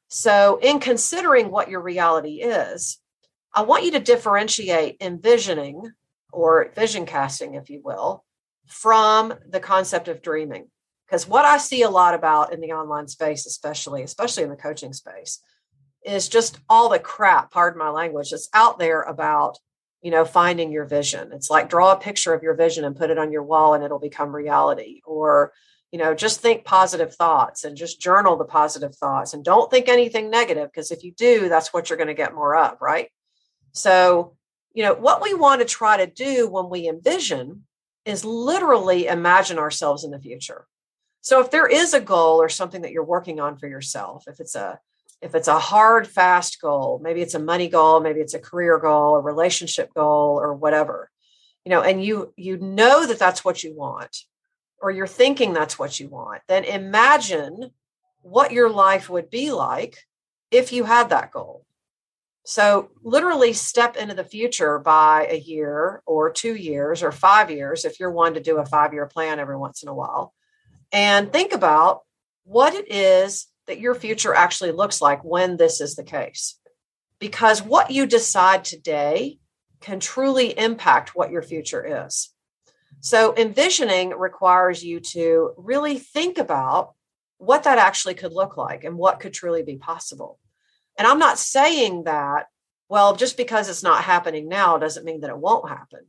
So, 0.08 0.58
in 0.62 0.80
considering 0.80 1.50
what 1.50 1.68
your 1.68 1.82
reality 1.82 2.40
is, 2.40 2.98
I 3.54 3.62
want 3.62 3.84
you 3.84 3.90
to 3.92 4.00
differentiate 4.00 4.96
envisioning 5.02 5.92
or 6.32 6.70
vision 6.74 7.06
casting, 7.06 7.54
if 7.54 7.70
you 7.70 7.80
will, 7.84 8.24
from 8.66 9.34
the 9.48 9.60
concept 9.60 10.08
of 10.08 10.22
dreaming. 10.22 10.68
Because 11.06 11.26
what 11.26 11.44
I 11.44 11.58
see 11.58 11.82
a 11.82 11.90
lot 11.90 12.14
about 12.14 12.52
in 12.52 12.60
the 12.60 12.72
online 12.72 13.08
space, 13.08 13.46
especially, 13.46 14.02
especially 14.02 14.44
in 14.44 14.50
the 14.50 14.56
coaching 14.56 14.92
space, 14.92 15.42
is 16.04 16.28
just 16.28 16.58
all 16.68 16.88
the 16.88 16.98
crap, 16.98 17.50
pardon 17.50 17.78
my 17.78 17.90
language, 17.90 18.30
that's 18.30 18.48
out 18.54 18.78
there 18.78 19.02
about 19.02 19.58
you 20.02 20.10
know 20.10 20.24
finding 20.24 20.72
your 20.72 20.86
vision. 20.86 21.30
It's 21.32 21.50
like 21.50 21.68
draw 21.68 21.92
a 21.92 22.00
picture 22.00 22.32
of 22.32 22.42
your 22.42 22.54
vision 22.54 22.84
and 22.84 22.96
put 22.96 23.10
it 23.10 23.18
on 23.18 23.32
your 23.32 23.42
wall 23.42 23.74
and 23.74 23.84
it'll 23.84 23.98
become 23.98 24.34
reality. 24.34 25.02
Or 25.04 25.52
you 25.92 25.98
know 25.98 26.14
just 26.14 26.40
think 26.40 26.64
positive 26.64 27.14
thoughts 27.14 27.64
and 27.64 27.76
just 27.76 28.00
journal 28.00 28.36
the 28.36 28.44
positive 28.44 28.94
thoughts 28.94 29.34
and 29.34 29.44
don't 29.44 29.70
think 29.70 29.88
anything 29.88 30.30
negative 30.30 30.70
because 30.70 30.92
if 30.92 31.02
you 31.02 31.12
do 31.12 31.48
that's 31.48 31.72
what 31.72 31.90
you're 31.90 31.96
going 31.96 32.06
to 32.06 32.14
get 32.14 32.34
more 32.34 32.56
of 32.56 32.80
right? 32.80 33.08
So 33.72 34.36
you 34.72 34.84
know 34.84 34.94
what 34.94 35.22
we 35.22 35.34
want 35.34 35.60
to 35.60 35.66
try 35.66 35.96
to 35.96 36.06
do 36.06 36.48
when 36.48 36.68
we 36.68 36.88
envision 36.88 37.64
is 38.04 38.24
literally 38.24 39.06
imagine 39.06 39.58
ourselves 39.58 40.04
in 40.04 40.10
the 40.10 40.18
future. 40.18 40.66
So 41.20 41.40
if 41.40 41.50
there 41.50 41.66
is 41.66 41.92
a 41.92 42.00
goal 42.00 42.40
or 42.40 42.48
something 42.48 42.82
that 42.82 42.92
you're 42.92 43.04
working 43.04 43.40
on 43.40 43.58
for 43.58 43.68
yourself 43.68 44.24
if 44.26 44.40
it's 44.40 44.54
a 44.54 44.80
if 45.20 45.34
it's 45.34 45.48
a 45.48 45.58
hard 45.58 46.06
fast 46.08 46.60
goal 46.60 47.00
maybe 47.02 47.20
it's 47.20 47.34
a 47.34 47.38
money 47.38 47.68
goal 47.68 48.00
maybe 48.00 48.20
it's 48.20 48.34
a 48.34 48.38
career 48.38 48.78
goal 48.78 49.16
a 49.16 49.20
relationship 49.20 49.92
goal 49.94 50.38
or 50.40 50.54
whatever 50.54 51.10
you 51.64 51.70
know 51.70 51.82
and 51.82 52.04
you 52.04 52.32
you 52.36 52.56
know 52.56 53.06
that 53.06 53.18
that's 53.18 53.44
what 53.44 53.62
you 53.62 53.74
want 53.74 54.24
or 54.80 54.90
you're 54.90 55.06
thinking 55.06 55.52
that's 55.52 55.78
what 55.78 56.00
you 56.00 56.08
want 56.08 56.40
then 56.48 56.64
imagine 56.64 57.70
what 58.22 58.52
your 58.52 58.70
life 58.70 59.08
would 59.10 59.30
be 59.30 59.50
like 59.50 60.06
if 60.50 60.72
you 60.72 60.84
had 60.84 61.10
that 61.10 61.30
goal 61.30 61.64
so 62.50 62.90
literally 63.02 63.52
step 63.52 63.96
into 63.96 64.14
the 64.14 64.24
future 64.24 64.78
by 64.78 65.26
a 65.30 65.38
year 65.38 66.02
or 66.06 66.30
2 66.30 66.56
years 66.56 67.02
or 67.02 67.12
5 67.12 67.50
years 67.50 67.84
if 67.84 68.00
you're 68.00 68.10
one 68.10 68.34
to 68.34 68.40
do 68.40 68.58
a 68.58 68.66
5 68.66 68.92
year 68.92 69.06
plan 69.06 69.38
every 69.38 69.56
once 69.56 69.82
in 69.82 69.88
a 69.88 69.94
while 69.94 70.34
and 70.92 71.32
think 71.32 71.52
about 71.52 72.00
what 72.44 72.74
it 72.74 72.90
is 72.90 73.46
that 73.66 73.80
your 73.80 73.94
future 73.94 74.34
actually 74.34 74.72
looks 74.72 75.00
like 75.00 75.22
when 75.22 75.56
this 75.56 75.80
is 75.80 75.94
the 75.94 76.02
case. 76.02 76.58
Because 77.20 77.62
what 77.62 77.90
you 77.90 78.06
decide 78.06 78.64
today 78.64 79.38
can 79.80 80.00
truly 80.00 80.58
impact 80.58 81.14
what 81.14 81.30
your 81.30 81.42
future 81.42 82.04
is. 82.04 82.30
So, 83.00 83.34
envisioning 83.36 84.10
requires 84.10 84.82
you 84.82 85.00
to 85.14 85.52
really 85.56 85.98
think 85.98 86.38
about 86.38 86.94
what 87.38 87.62
that 87.62 87.78
actually 87.78 88.14
could 88.14 88.32
look 88.32 88.56
like 88.56 88.84
and 88.84 88.98
what 88.98 89.20
could 89.20 89.32
truly 89.32 89.62
be 89.62 89.76
possible. 89.76 90.38
And 90.98 91.06
I'm 91.06 91.18
not 91.18 91.38
saying 91.38 92.04
that, 92.04 92.46
well, 92.88 93.14
just 93.16 93.36
because 93.36 93.68
it's 93.68 93.82
not 93.82 94.04
happening 94.04 94.48
now 94.48 94.78
doesn't 94.78 95.04
mean 95.04 95.20
that 95.20 95.30
it 95.30 95.38
won't 95.38 95.68
happen. 95.68 96.00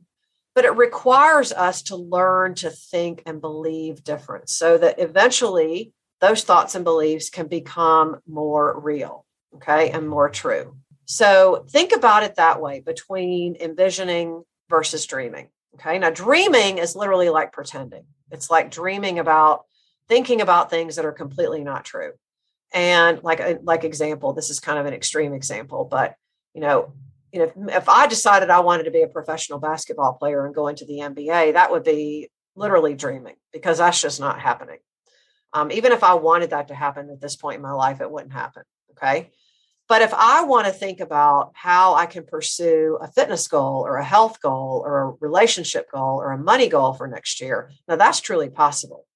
But 0.54 0.64
it 0.64 0.76
requires 0.76 1.52
us 1.52 1.82
to 1.84 1.96
learn 1.96 2.54
to 2.56 2.70
think 2.70 3.22
and 3.24 3.40
believe 3.40 4.04
different 4.04 4.50
so 4.50 4.76
that 4.76 4.98
eventually 4.98 5.92
those 6.20 6.44
thoughts 6.44 6.74
and 6.74 6.84
beliefs 6.84 7.30
can 7.30 7.48
become 7.48 8.20
more 8.28 8.78
real, 8.78 9.24
okay, 9.56 9.90
and 9.90 10.08
more 10.08 10.28
true. 10.28 10.76
So 11.06 11.64
think 11.68 11.94
about 11.94 12.22
it 12.22 12.36
that 12.36 12.60
way 12.60 12.80
between 12.80 13.56
envisioning 13.56 14.44
versus 14.68 15.06
dreaming. 15.06 15.48
Okay. 15.74 15.98
Now, 15.98 16.10
dreaming 16.10 16.78
is 16.78 16.94
literally 16.94 17.28
like 17.28 17.52
pretending, 17.52 18.04
it's 18.30 18.50
like 18.50 18.70
dreaming 18.70 19.18
about 19.18 19.64
thinking 20.08 20.40
about 20.40 20.70
things 20.70 20.96
that 20.96 21.04
are 21.04 21.12
completely 21.12 21.64
not 21.64 21.84
true. 21.84 22.12
And 22.72 23.22
like, 23.22 23.40
uh, 23.40 23.54
like 23.62 23.84
example, 23.84 24.32
this 24.32 24.50
is 24.50 24.60
kind 24.60 24.78
of 24.78 24.86
an 24.86 24.94
extreme 24.94 25.34
example, 25.34 25.84
but 25.84 26.14
you 26.54 26.60
know, 26.60 26.92
you 27.32 27.40
know, 27.40 27.44
if, 27.44 27.82
if 27.82 27.88
I 27.88 28.06
decided 28.06 28.50
I 28.50 28.60
wanted 28.60 28.84
to 28.84 28.90
be 28.90 29.02
a 29.02 29.08
professional 29.08 29.58
basketball 29.58 30.14
player 30.14 30.44
and 30.44 30.54
go 30.54 30.68
into 30.68 30.84
the 30.84 30.98
NBA, 30.98 31.54
that 31.54 31.70
would 31.70 31.84
be 31.84 32.30
literally 32.54 32.94
dreaming 32.94 33.36
because 33.52 33.78
that's 33.78 34.00
just 34.00 34.20
not 34.20 34.40
happening. 34.40 34.78
Um, 35.54 35.70
even 35.70 35.92
if 35.92 36.02
I 36.02 36.14
wanted 36.14 36.50
that 36.50 36.68
to 36.68 36.74
happen 36.74 37.10
at 37.10 37.20
this 37.20 37.36
point 37.36 37.56
in 37.56 37.62
my 37.62 37.72
life, 37.72 38.00
it 38.00 38.10
wouldn't 38.10 38.32
happen. 38.32 38.62
Okay. 38.92 39.30
But 39.88 40.02
if 40.02 40.14
I 40.14 40.44
want 40.44 40.66
to 40.66 40.72
think 40.72 41.00
about 41.00 41.52
how 41.54 41.94
I 41.94 42.06
can 42.06 42.24
pursue 42.24 42.98
a 43.00 43.08
fitness 43.08 43.48
goal 43.48 43.82
or 43.84 43.96
a 43.96 44.04
health 44.04 44.40
goal 44.40 44.82
or 44.84 45.02
a 45.02 45.10
relationship 45.20 45.90
goal 45.90 46.18
or 46.18 46.32
a 46.32 46.38
money 46.38 46.68
goal 46.68 46.94
for 46.94 47.06
next 47.06 47.40
year, 47.40 47.70
now 47.88 47.96
that's 47.96 48.20
truly 48.20 48.48
possible 48.48 49.06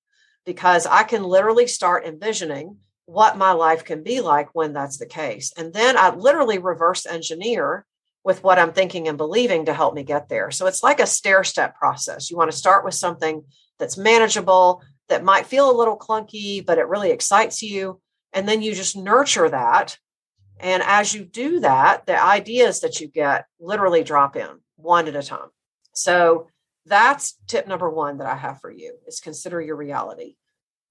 because 0.45 0.87
I 0.87 1.05
can 1.05 1.23
literally 1.23 1.67
start 1.67 2.05
envisioning 2.05 2.79
what 3.07 3.39
my 3.39 3.53
life 3.53 3.85
can 3.85 4.03
be 4.03 4.21
like 4.21 4.49
when 4.53 4.73
that's 4.73 4.99
the 4.99 5.07
case. 5.07 5.53
And 5.57 5.73
then 5.73 5.97
I 5.97 6.15
literally 6.15 6.59
reverse 6.59 7.07
engineer 7.07 7.87
with 8.25 8.43
what 8.43 8.59
I'm 8.59 8.73
thinking 8.73 9.07
and 9.09 9.17
believing 9.17 9.67
to 9.67 9.75
help 9.75 9.95
me 9.95 10.03
get 10.03 10.29
there. 10.29 10.51
So 10.51 10.67
it's 10.67 10.83
like 10.83 11.01
a 11.01 11.07
stair 11.07 11.45
step 11.45 11.77
process. 11.77 12.31
You 12.31 12.37
want 12.37 12.51
to 12.51 12.57
start 12.57 12.85
with 12.85 12.95
something 12.95 13.45
that's 13.79 13.97
manageable, 13.97 14.83
that 15.09 15.23
might 15.23 15.47
feel 15.47 15.71
a 15.71 15.77
little 15.77 15.97
clunky, 15.97 16.67
but 16.67 16.79
it 16.79 16.89
really 16.89 17.11
excites 17.11 17.63
you. 17.63 18.01
And 18.33 18.49
then 18.49 18.61
you 18.61 18.75
just 18.75 18.97
nurture 18.97 19.49
that 19.49 19.97
and 20.59 20.83
as 20.83 21.15
you 21.15 21.25
do 21.25 21.61
that, 21.61 22.07
the 22.07 22.23
ideas 22.23 22.81
that 22.81 23.01
you 23.01 23.09
get 23.09 23.47
literally 23.61 24.03
drop 24.03 24.37
in 24.37 24.49
one 24.77 25.09
at 25.09 25.17
a 25.17 25.23
time. 25.23 25.49
So 25.93 26.49
that's 26.87 27.39
tip 27.47 27.67
number 27.67 27.91
one 27.91 28.19
that 28.19 28.27
I 28.27 28.37
have 28.37 28.61
for 28.61 28.71
you 28.71 28.97
is 29.07 29.21
consider 29.21 29.61
your 29.61 29.77
reality. 29.77 30.37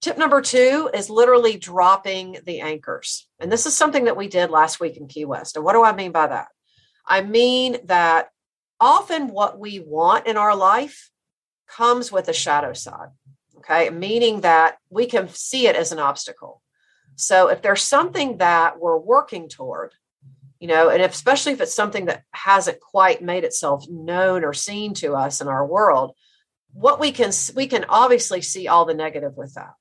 Tip 0.05 0.19
number 0.19 0.39
two 0.39 0.87
is 0.93 1.09
literally 1.09 1.57
dropping 1.57 2.37
the 2.45 2.61
anchors. 2.61 3.27
And 3.39 3.51
this 3.51 3.65
is 3.65 3.75
something 3.75 4.03
that 4.03 4.15
we 4.15 4.27
did 4.27 4.51
last 4.51 4.79
week 4.79 4.97
in 4.97 5.07
Key 5.07 5.25
West. 5.25 5.55
And 5.55 5.65
what 5.65 5.73
do 5.73 5.83
I 5.83 5.95
mean 5.95 6.11
by 6.11 6.27
that? 6.27 6.49
I 7.07 7.21
mean 7.21 7.77
that 7.85 8.29
often 8.79 9.29
what 9.29 9.57
we 9.57 9.79
want 9.79 10.27
in 10.27 10.37
our 10.37 10.55
life 10.55 11.09
comes 11.67 12.11
with 12.11 12.29
a 12.29 12.33
shadow 12.33 12.71
side. 12.73 13.07
Okay. 13.57 13.89
Meaning 13.89 14.41
that 14.41 14.77
we 14.91 15.07
can 15.07 15.27
see 15.27 15.65
it 15.65 15.75
as 15.75 15.91
an 15.91 15.97
obstacle. 15.97 16.61
So 17.15 17.47
if 17.47 17.63
there's 17.63 17.81
something 17.81 18.37
that 18.37 18.79
we're 18.79 18.99
working 18.99 19.49
toward, 19.49 19.93
you 20.59 20.67
know, 20.67 20.89
and 20.89 21.01
especially 21.01 21.53
if 21.53 21.61
it's 21.61 21.73
something 21.73 22.05
that 22.05 22.21
hasn't 22.29 22.79
quite 22.79 23.23
made 23.23 23.43
itself 23.43 23.89
known 23.89 24.43
or 24.43 24.53
seen 24.53 24.93
to 24.95 25.15
us 25.15 25.41
in 25.41 25.47
our 25.47 25.65
world, 25.65 26.11
what 26.73 26.99
we 26.99 27.11
can 27.11 27.31
we 27.55 27.65
can 27.65 27.85
obviously 27.89 28.43
see 28.43 28.67
all 28.67 28.85
the 28.85 28.93
negative 28.93 29.35
with 29.35 29.55
that. 29.55 29.73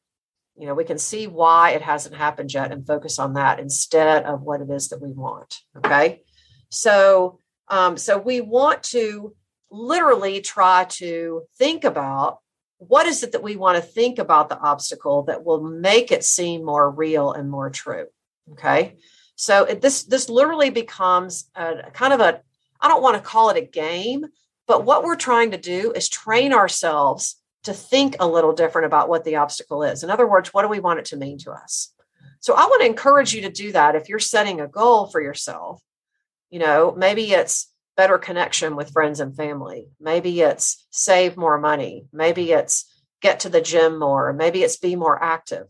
You 0.56 0.66
know, 0.66 0.74
we 0.74 0.84
can 0.84 0.98
see 0.98 1.26
why 1.26 1.70
it 1.70 1.82
hasn't 1.82 2.14
happened 2.14 2.54
yet 2.54 2.70
and 2.72 2.86
focus 2.86 3.18
on 3.18 3.34
that 3.34 3.58
instead 3.58 4.24
of 4.24 4.42
what 4.42 4.60
it 4.60 4.70
is 4.70 4.88
that 4.88 5.02
we 5.02 5.10
want. 5.10 5.58
Okay, 5.76 6.22
so 6.70 7.40
um, 7.68 7.96
so 7.96 8.18
we 8.18 8.40
want 8.40 8.82
to 8.84 9.34
literally 9.70 10.40
try 10.40 10.84
to 10.84 11.42
think 11.58 11.84
about 11.84 12.38
what 12.78 13.06
is 13.06 13.22
it 13.22 13.32
that 13.32 13.42
we 13.42 13.56
want 13.56 13.76
to 13.76 13.82
think 13.82 14.18
about 14.18 14.48
the 14.48 14.58
obstacle 14.58 15.24
that 15.24 15.44
will 15.44 15.62
make 15.62 16.12
it 16.12 16.24
seem 16.24 16.64
more 16.64 16.90
real 16.90 17.32
and 17.32 17.50
more 17.50 17.70
true 17.70 18.06
okay 18.52 18.96
so 19.36 19.64
it, 19.64 19.80
this 19.80 20.04
this 20.04 20.28
literally 20.28 20.70
becomes 20.70 21.50
a 21.54 21.90
kind 21.92 22.12
of 22.12 22.20
a 22.20 22.40
i 22.80 22.88
don't 22.88 23.02
want 23.02 23.16
to 23.16 23.22
call 23.22 23.50
it 23.50 23.56
a 23.56 23.66
game 23.66 24.24
but 24.66 24.84
what 24.84 25.02
we're 25.02 25.16
trying 25.16 25.50
to 25.50 25.58
do 25.58 25.92
is 25.92 26.08
train 26.08 26.52
ourselves 26.52 27.36
to 27.64 27.72
think 27.72 28.16
a 28.20 28.28
little 28.28 28.52
different 28.52 28.86
about 28.86 29.08
what 29.08 29.24
the 29.24 29.36
obstacle 29.36 29.82
is 29.82 30.02
in 30.02 30.10
other 30.10 30.26
words 30.26 30.52
what 30.52 30.62
do 30.62 30.68
we 30.68 30.80
want 30.80 30.98
it 30.98 31.04
to 31.06 31.16
mean 31.16 31.38
to 31.38 31.50
us 31.50 31.92
so 32.40 32.54
i 32.54 32.64
want 32.66 32.80
to 32.82 32.86
encourage 32.86 33.34
you 33.34 33.42
to 33.42 33.50
do 33.50 33.72
that 33.72 33.94
if 33.94 34.08
you're 34.08 34.18
setting 34.18 34.60
a 34.60 34.68
goal 34.68 35.06
for 35.06 35.20
yourself 35.20 35.82
you 36.50 36.58
know 36.58 36.94
maybe 36.96 37.32
it's 37.32 37.72
better 37.96 38.18
connection 38.18 38.76
with 38.76 38.92
friends 38.92 39.20
and 39.20 39.36
family. 39.36 39.88
Maybe 40.00 40.40
it's 40.40 40.86
save 40.90 41.36
more 41.36 41.58
money. 41.58 42.06
Maybe 42.12 42.52
it's 42.52 42.90
get 43.20 43.40
to 43.40 43.48
the 43.48 43.60
gym 43.60 43.98
more. 43.98 44.32
Maybe 44.32 44.62
it's 44.62 44.76
be 44.76 44.96
more 44.96 45.22
active. 45.22 45.66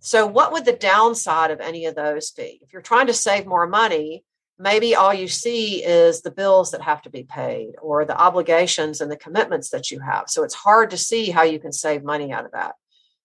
So, 0.00 0.26
what 0.26 0.52
would 0.52 0.64
the 0.64 0.72
downside 0.72 1.50
of 1.50 1.60
any 1.60 1.86
of 1.86 1.94
those 1.94 2.30
be? 2.30 2.60
If 2.62 2.72
you're 2.72 2.82
trying 2.82 3.06
to 3.06 3.14
save 3.14 3.46
more 3.46 3.66
money, 3.66 4.24
maybe 4.58 4.94
all 4.94 5.12
you 5.12 5.28
see 5.28 5.84
is 5.84 6.22
the 6.22 6.30
bills 6.30 6.70
that 6.70 6.82
have 6.82 7.02
to 7.02 7.10
be 7.10 7.24
paid 7.24 7.72
or 7.82 8.04
the 8.04 8.18
obligations 8.18 9.00
and 9.00 9.10
the 9.10 9.16
commitments 9.16 9.70
that 9.70 9.90
you 9.90 10.00
have. 10.00 10.24
So, 10.28 10.44
it's 10.44 10.54
hard 10.54 10.90
to 10.90 10.96
see 10.96 11.30
how 11.30 11.42
you 11.42 11.58
can 11.58 11.72
save 11.72 12.04
money 12.04 12.32
out 12.32 12.44
of 12.44 12.52
that. 12.52 12.74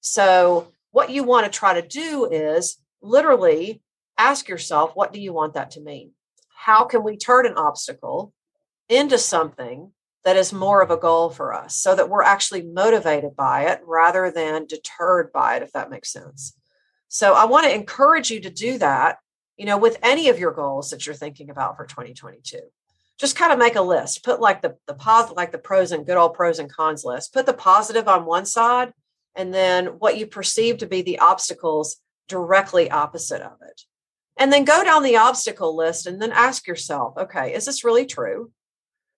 So, 0.02 0.72
what 0.92 1.10
you 1.10 1.24
want 1.24 1.46
to 1.46 1.58
try 1.58 1.80
to 1.80 1.88
do 1.88 2.26
is 2.26 2.78
literally 3.02 3.82
ask 4.18 4.50
yourself, 4.50 4.92
what 4.96 5.14
do 5.14 5.22
you 5.22 5.34
want 5.34 5.54
that 5.54 5.72
to 5.72 5.82
mean? 5.82 6.12
How 6.56 6.86
can 6.86 7.04
we 7.04 7.16
turn 7.16 7.46
an 7.46 7.56
obstacle 7.56 8.34
into 8.90 9.18
something 9.18 9.92
that 10.26 10.36
is 10.36 10.52
more 10.52 10.82
of 10.82 10.92
a 10.92 10.98
goal 10.98 11.30
for 11.30 11.54
us 11.54 11.76
so 11.76 11.96
that 11.96 12.10
we're 12.10 12.24
actually 12.24 12.64
motivated 12.64 13.36
by 13.36 13.66
it 13.66 13.82
rather 13.86 14.32
than 14.32 14.66
deterred 14.66 15.32
by 15.32 15.56
it 15.56 15.64
if 15.64 15.72
that 15.72 15.90
makes 15.90 16.12
sense 16.12 16.58
so 17.08 17.34
i 17.34 17.46
want 17.46 17.66
to 17.66 17.74
encourage 17.74 18.30
you 18.30 18.40
to 18.40 18.50
do 18.50 18.78
that 18.78 19.18
you 19.60 19.66
know 19.66 19.78
with 19.78 19.98
any 20.02 20.30
of 20.30 20.40
your 20.40 20.52
goals 20.52 20.90
that 20.90 21.06
you're 21.06 21.14
thinking 21.14 21.50
about 21.50 21.78
for 21.78 21.86
2022 21.86 22.60
just 23.20 23.36
kind 23.36 23.52
of 23.52 23.60
make 23.60 23.76
a 23.76 23.82
list. 23.82 24.24
Put 24.24 24.40
like 24.40 24.62
the 24.62 24.78
the 24.88 24.94
positive 24.94 25.38
like 25.38 25.52
the 25.52 25.58
pros 25.58 25.92
and 25.92 26.06
good 26.06 26.18
old 26.18 26.34
pros 26.34 26.58
and 26.58 26.72
cons 26.72 27.04
list. 27.04 27.34
Put 27.34 27.46
the 27.46 27.54
positive 27.54 28.08
on 28.08 28.26
one 28.26 28.46
side 28.46 28.94
and 29.36 29.54
then 29.54 29.88
what 30.00 30.18
you 30.18 30.26
perceive 30.26 30.78
to 30.78 30.88
be 30.88 31.02
the 31.02 31.20
obstacles 31.20 31.98
directly 32.28 32.90
opposite 32.90 33.42
of 33.42 33.58
it. 33.68 33.82
And 34.38 34.54
then 34.54 34.64
go 34.64 34.84
down 34.86 35.04
the 35.04 35.18
obstacle 35.18 35.76
list 35.76 36.08
and 36.08 36.22
then 36.22 36.32
ask 36.32 36.66
yourself 36.66 37.18
okay 37.18 37.54
is 37.54 37.66
this 37.66 37.84
really 37.84 38.06
true? 38.06 38.52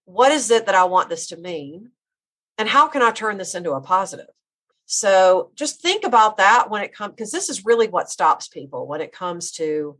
What 0.05 0.31
is 0.31 0.49
it 0.49 0.65
that 0.65 0.75
I 0.75 0.85
want 0.85 1.09
this 1.09 1.27
to 1.27 1.37
mean? 1.37 1.91
And 2.57 2.67
how 2.67 2.87
can 2.87 3.03
I 3.03 3.11
turn 3.11 3.37
this 3.37 3.55
into 3.55 3.71
a 3.73 3.81
positive? 3.81 4.27
So 4.87 5.51
just 5.55 5.81
think 5.81 6.03
about 6.03 6.37
that 6.37 6.69
when 6.69 6.81
it 6.81 6.93
comes, 6.93 7.13
because 7.13 7.31
this 7.31 7.49
is 7.49 7.65
really 7.65 7.87
what 7.87 8.09
stops 8.09 8.47
people 8.47 8.87
when 8.87 8.99
it 8.99 9.13
comes 9.13 9.51
to 9.53 9.97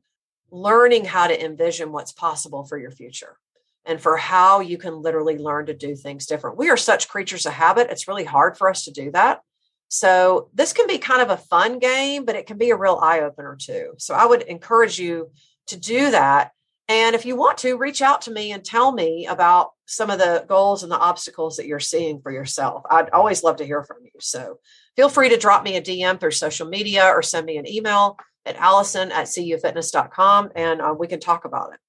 learning 0.52 1.06
how 1.06 1.28
to 1.28 1.46
envision 1.46 1.92
what's 1.92 2.12
possible 2.12 2.66
for 2.66 2.78
your 2.78 2.92
future 2.92 3.38
and 3.86 4.00
for 4.00 4.18
how 4.18 4.60
you 4.60 4.78
can 4.78 5.02
literally 5.02 5.38
learn 5.38 5.66
to 5.66 5.74
do 5.74 5.96
things 5.96 6.28
different. 6.28 6.58
We 6.58 6.70
are 6.70 6.78
such 6.78 7.10
creatures 7.10 7.46
of 7.46 7.54
habit. 7.54 7.88
It's 7.90 8.08
really 8.08 8.26
hard 8.26 8.58
for 8.58 8.70
us 8.70 8.86
to 8.86 8.92
do 8.92 9.12
that. 9.12 9.42
So 9.88 10.50
this 10.54 10.74
can 10.74 10.88
be 10.88 11.00
kind 11.00 11.22
of 11.22 11.30
a 11.30 11.38
fun 11.38 11.80
game, 11.80 12.26
but 12.26 12.36
it 12.36 12.46
can 12.46 12.58
be 12.58 12.70
a 12.70 12.78
real 12.78 13.00
eye 13.02 13.22
opener 13.22 13.58
too. 13.60 13.94
So 13.98 14.14
I 14.14 14.26
would 14.26 14.44
encourage 14.44 15.00
you 15.00 15.32
to 15.68 15.80
do 15.80 16.12
that 16.12 16.52
and 16.92 17.16
if 17.16 17.26
you 17.26 17.38
want 17.38 17.60
to, 17.60 17.78
reach 17.78 18.02
out 18.02 18.24
to 18.24 18.32
me 18.32 18.52
and 18.52 18.66
tell 18.66 18.92
me 18.92 19.26
about 19.26 19.72
some 19.86 20.10
of 20.10 20.20
the 20.20 20.44
goals 20.50 20.84
and 20.84 20.92
the 20.92 21.00
obstacles 21.00 21.56
that 21.56 21.66
you're 21.66 21.80
seeing 21.80 22.20
for 22.20 22.34
yourself. 22.34 22.84
I'd 22.90 23.12
always 23.12 23.44
love 23.44 23.56
to 23.58 23.66
hear 23.66 23.82
from 23.82 24.00
you. 24.04 24.12
So 24.20 24.60
feel 24.98 25.08
free 25.08 25.30
to 25.30 25.38
drop 25.38 25.64
me 25.64 25.78
a 25.78 25.82
DM 25.82 26.20
through 26.20 26.32
social 26.32 26.68
media 26.68 27.06
or 27.06 27.22
send 27.22 27.46
me 27.46 27.56
an 27.56 27.66
email 27.66 28.18
at 28.46 28.56
alison 28.56 29.12
at 29.12 29.28
cufitness.com 29.28 30.50
and 30.56 30.82
uh, 30.82 30.96
we 30.98 31.08
can 31.08 31.20
talk 31.20 31.46
about 31.46 31.74
it. 31.74 31.80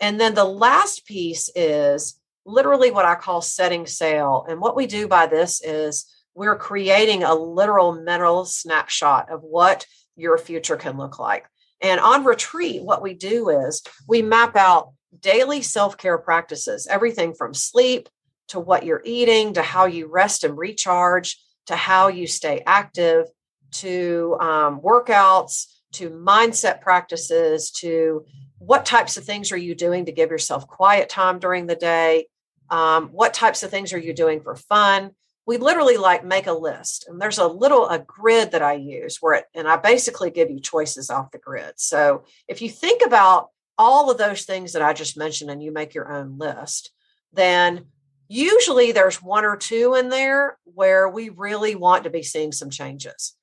And 0.00 0.20
then 0.20 0.34
the 0.34 0.44
last 0.44 1.06
piece 1.06 1.50
is 1.54 2.20
literally 2.44 2.90
what 2.90 3.04
I 3.04 3.14
call 3.14 3.40
setting 3.40 3.86
sail. 3.86 4.44
And 4.48 4.60
what 4.60 4.76
we 4.76 4.86
do 4.86 5.08
by 5.08 5.26
this 5.26 5.62
is 5.62 6.06
we're 6.34 6.56
creating 6.56 7.22
a 7.22 7.34
literal 7.34 7.92
mental 8.02 8.44
snapshot 8.44 9.30
of 9.30 9.42
what 9.42 9.86
your 10.16 10.36
future 10.36 10.76
can 10.76 10.96
look 10.96 11.18
like. 11.18 11.46
And 11.80 12.00
on 12.00 12.24
retreat, 12.24 12.82
what 12.82 13.02
we 13.02 13.14
do 13.14 13.48
is 13.50 13.82
we 14.08 14.22
map 14.22 14.56
out 14.56 14.92
daily 15.20 15.62
self 15.62 15.96
care 15.96 16.18
practices, 16.18 16.86
everything 16.88 17.34
from 17.34 17.54
sleep 17.54 18.08
to 18.48 18.60
what 18.60 18.84
you're 18.84 19.02
eating 19.04 19.54
to 19.54 19.62
how 19.62 19.86
you 19.86 20.06
rest 20.06 20.44
and 20.44 20.56
recharge 20.56 21.38
to 21.66 21.76
how 21.76 22.08
you 22.08 22.26
stay 22.26 22.62
active 22.66 23.26
to 23.72 24.36
um, 24.40 24.80
workouts 24.80 25.66
to 25.94 26.10
mindset 26.10 26.80
practices 26.80 27.70
to 27.72 28.24
what 28.58 28.86
types 28.86 29.16
of 29.16 29.24
things 29.24 29.52
are 29.52 29.56
you 29.56 29.74
doing 29.74 30.06
to 30.06 30.12
give 30.12 30.30
yourself 30.30 30.66
quiet 30.66 31.08
time 31.08 31.38
during 31.38 31.66
the 31.66 31.76
day? 31.76 32.26
Um, 32.70 33.08
what 33.08 33.34
types 33.34 33.62
of 33.62 33.70
things 33.70 33.92
are 33.92 33.98
you 33.98 34.14
doing 34.14 34.40
for 34.40 34.56
fun? 34.56 35.10
We 35.46 35.58
literally 35.58 35.98
like 35.98 36.24
make 36.24 36.46
a 36.46 36.52
list 36.52 37.06
and 37.08 37.20
there's 37.20 37.38
a 37.38 37.46
little 37.46 37.86
a 37.88 37.98
grid 37.98 38.52
that 38.52 38.62
i 38.62 38.72
use 38.72 39.18
where 39.20 39.34
it 39.34 39.44
and 39.54 39.68
i 39.68 39.76
basically 39.76 40.30
give 40.30 40.50
you 40.50 40.58
choices 40.58 41.10
off 41.10 41.30
the 41.32 41.38
grid. 41.38 41.74
So 41.76 42.24
if 42.48 42.62
you 42.62 42.70
think 42.70 43.02
about 43.04 43.50
all 43.76 44.10
of 44.10 44.16
those 44.16 44.44
things 44.44 44.72
that 44.72 44.80
i 44.80 44.94
just 44.94 45.18
mentioned 45.18 45.50
and 45.50 45.62
you 45.62 45.70
make 45.70 45.92
your 45.92 46.10
own 46.10 46.38
list 46.38 46.92
then 47.34 47.84
usually 48.28 48.92
there's 48.92 49.22
one 49.22 49.44
or 49.44 49.56
two 49.56 49.94
in 49.94 50.08
there 50.08 50.56
where 50.64 51.08
we 51.08 51.28
really 51.28 51.74
want 51.74 52.04
to 52.04 52.10
be 52.10 52.22
seeing 52.22 52.52
some 52.52 52.70
changes 52.70 53.36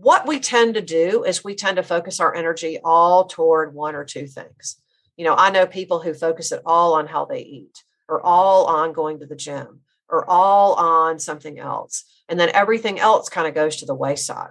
what 0.00 0.26
we 0.26 0.40
tend 0.40 0.74
to 0.74 0.80
do 0.80 1.24
is 1.24 1.42
we 1.42 1.54
tend 1.54 1.76
to 1.76 1.82
focus 1.82 2.20
our 2.20 2.34
energy 2.34 2.78
all 2.84 3.24
toward 3.24 3.74
one 3.74 3.94
or 3.94 4.04
two 4.04 4.26
things 4.26 4.76
you 5.16 5.24
know 5.24 5.34
i 5.34 5.50
know 5.50 5.66
people 5.66 6.00
who 6.00 6.14
focus 6.14 6.52
it 6.52 6.62
all 6.64 6.94
on 6.94 7.06
how 7.06 7.24
they 7.24 7.40
eat 7.40 7.82
or 8.08 8.24
all 8.24 8.66
on 8.66 8.92
going 8.92 9.20
to 9.20 9.26
the 9.26 9.36
gym 9.36 9.80
or 10.08 10.28
all 10.28 10.74
on 10.74 11.18
something 11.18 11.58
else. 11.58 12.04
And 12.28 12.40
then 12.40 12.50
everything 12.54 12.98
else 12.98 13.28
kind 13.28 13.46
of 13.46 13.54
goes 13.54 13.76
to 13.76 13.86
the 13.86 13.94
wayside. 13.94 14.50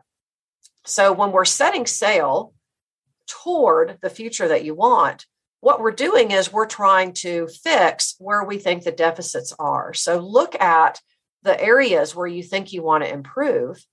So 0.85 1.11
when 1.11 1.31
we're 1.31 1.45
setting 1.45 1.85
sail 1.85 2.53
toward 3.27 3.97
the 4.01 4.09
future 4.09 4.47
that 4.47 4.63
you 4.63 4.73
want, 4.73 5.25
what 5.59 5.81
we're 5.81 5.91
doing 5.91 6.31
is 6.31 6.53
we're 6.53 6.67
trying 6.67 7.13
to 7.13 7.47
fix 7.47 8.15
where 8.19 8.43
we 8.43 8.59
think 8.59 8.83
the 8.83 8.91
deficits 8.91 9.53
are. 9.57 9.93
So 9.93 10.19
look 10.19 10.59
at 10.61 11.01
the 11.43 11.59
areas 11.59 12.15
where 12.15 12.27
you 12.27 12.43
think 12.43 12.71
you 12.71 12.83
want 12.83 13.03
to 13.03 13.11
improve 13.11 13.83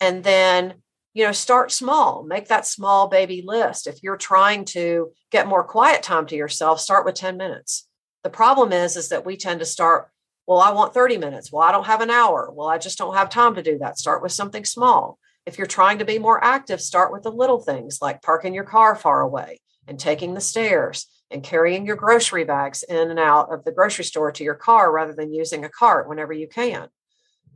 and 0.00 0.22
then 0.22 0.74
you 1.16 1.24
know 1.24 1.32
start 1.32 1.72
small 1.72 2.22
make 2.22 2.48
that 2.48 2.66
small 2.66 3.08
baby 3.08 3.42
list 3.44 3.86
if 3.86 4.02
you're 4.02 4.16
trying 4.16 4.64
to 4.64 5.10
get 5.30 5.46
more 5.46 5.64
quiet 5.64 6.02
time 6.02 6.26
to 6.26 6.36
yourself 6.36 6.80
start 6.80 7.04
with 7.04 7.14
10 7.14 7.36
minutes 7.36 7.88
the 8.22 8.30
problem 8.30 8.72
is 8.72 8.96
is 8.96 9.08
that 9.08 9.24
we 9.24 9.36
tend 9.36 9.60
to 9.60 9.66
start 9.66 10.10
well, 10.46 10.60
I 10.60 10.70
want 10.70 10.94
30 10.94 11.18
minutes. 11.18 11.50
Well, 11.50 11.62
I 11.62 11.72
don't 11.72 11.86
have 11.86 12.00
an 12.00 12.10
hour. 12.10 12.50
Well, 12.54 12.68
I 12.68 12.78
just 12.78 12.98
don't 12.98 13.16
have 13.16 13.28
time 13.28 13.56
to 13.56 13.62
do 13.62 13.78
that. 13.78 13.98
Start 13.98 14.22
with 14.22 14.32
something 14.32 14.64
small. 14.64 15.18
If 15.44 15.58
you're 15.58 15.66
trying 15.66 15.98
to 15.98 16.04
be 16.04 16.18
more 16.18 16.42
active, 16.42 16.80
start 16.80 17.12
with 17.12 17.24
the 17.24 17.32
little 17.32 17.60
things 17.60 17.98
like 18.00 18.22
parking 18.22 18.54
your 18.54 18.64
car 18.64 18.94
far 18.94 19.20
away 19.20 19.58
and 19.88 19.98
taking 19.98 20.34
the 20.34 20.40
stairs 20.40 21.06
and 21.30 21.42
carrying 21.42 21.84
your 21.84 21.96
grocery 21.96 22.44
bags 22.44 22.84
in 22.84 23.10
and 23.10 23.18
out 23.18 23.52
of 23.52 23.64
the 23.64 23.72
grocery 23.72 24.04
store 24.04 24.30
to 24.32 24.44
your 24.44 24.54
car 24.54 24.92
rather 24.92 25.12
than 25.12 25.34
using 25.34 25.64
a 25.64 25.68
cart 25.68 26.08
whenever 26.08 26.32
you 26.32 26.46
can. 26.46 26.88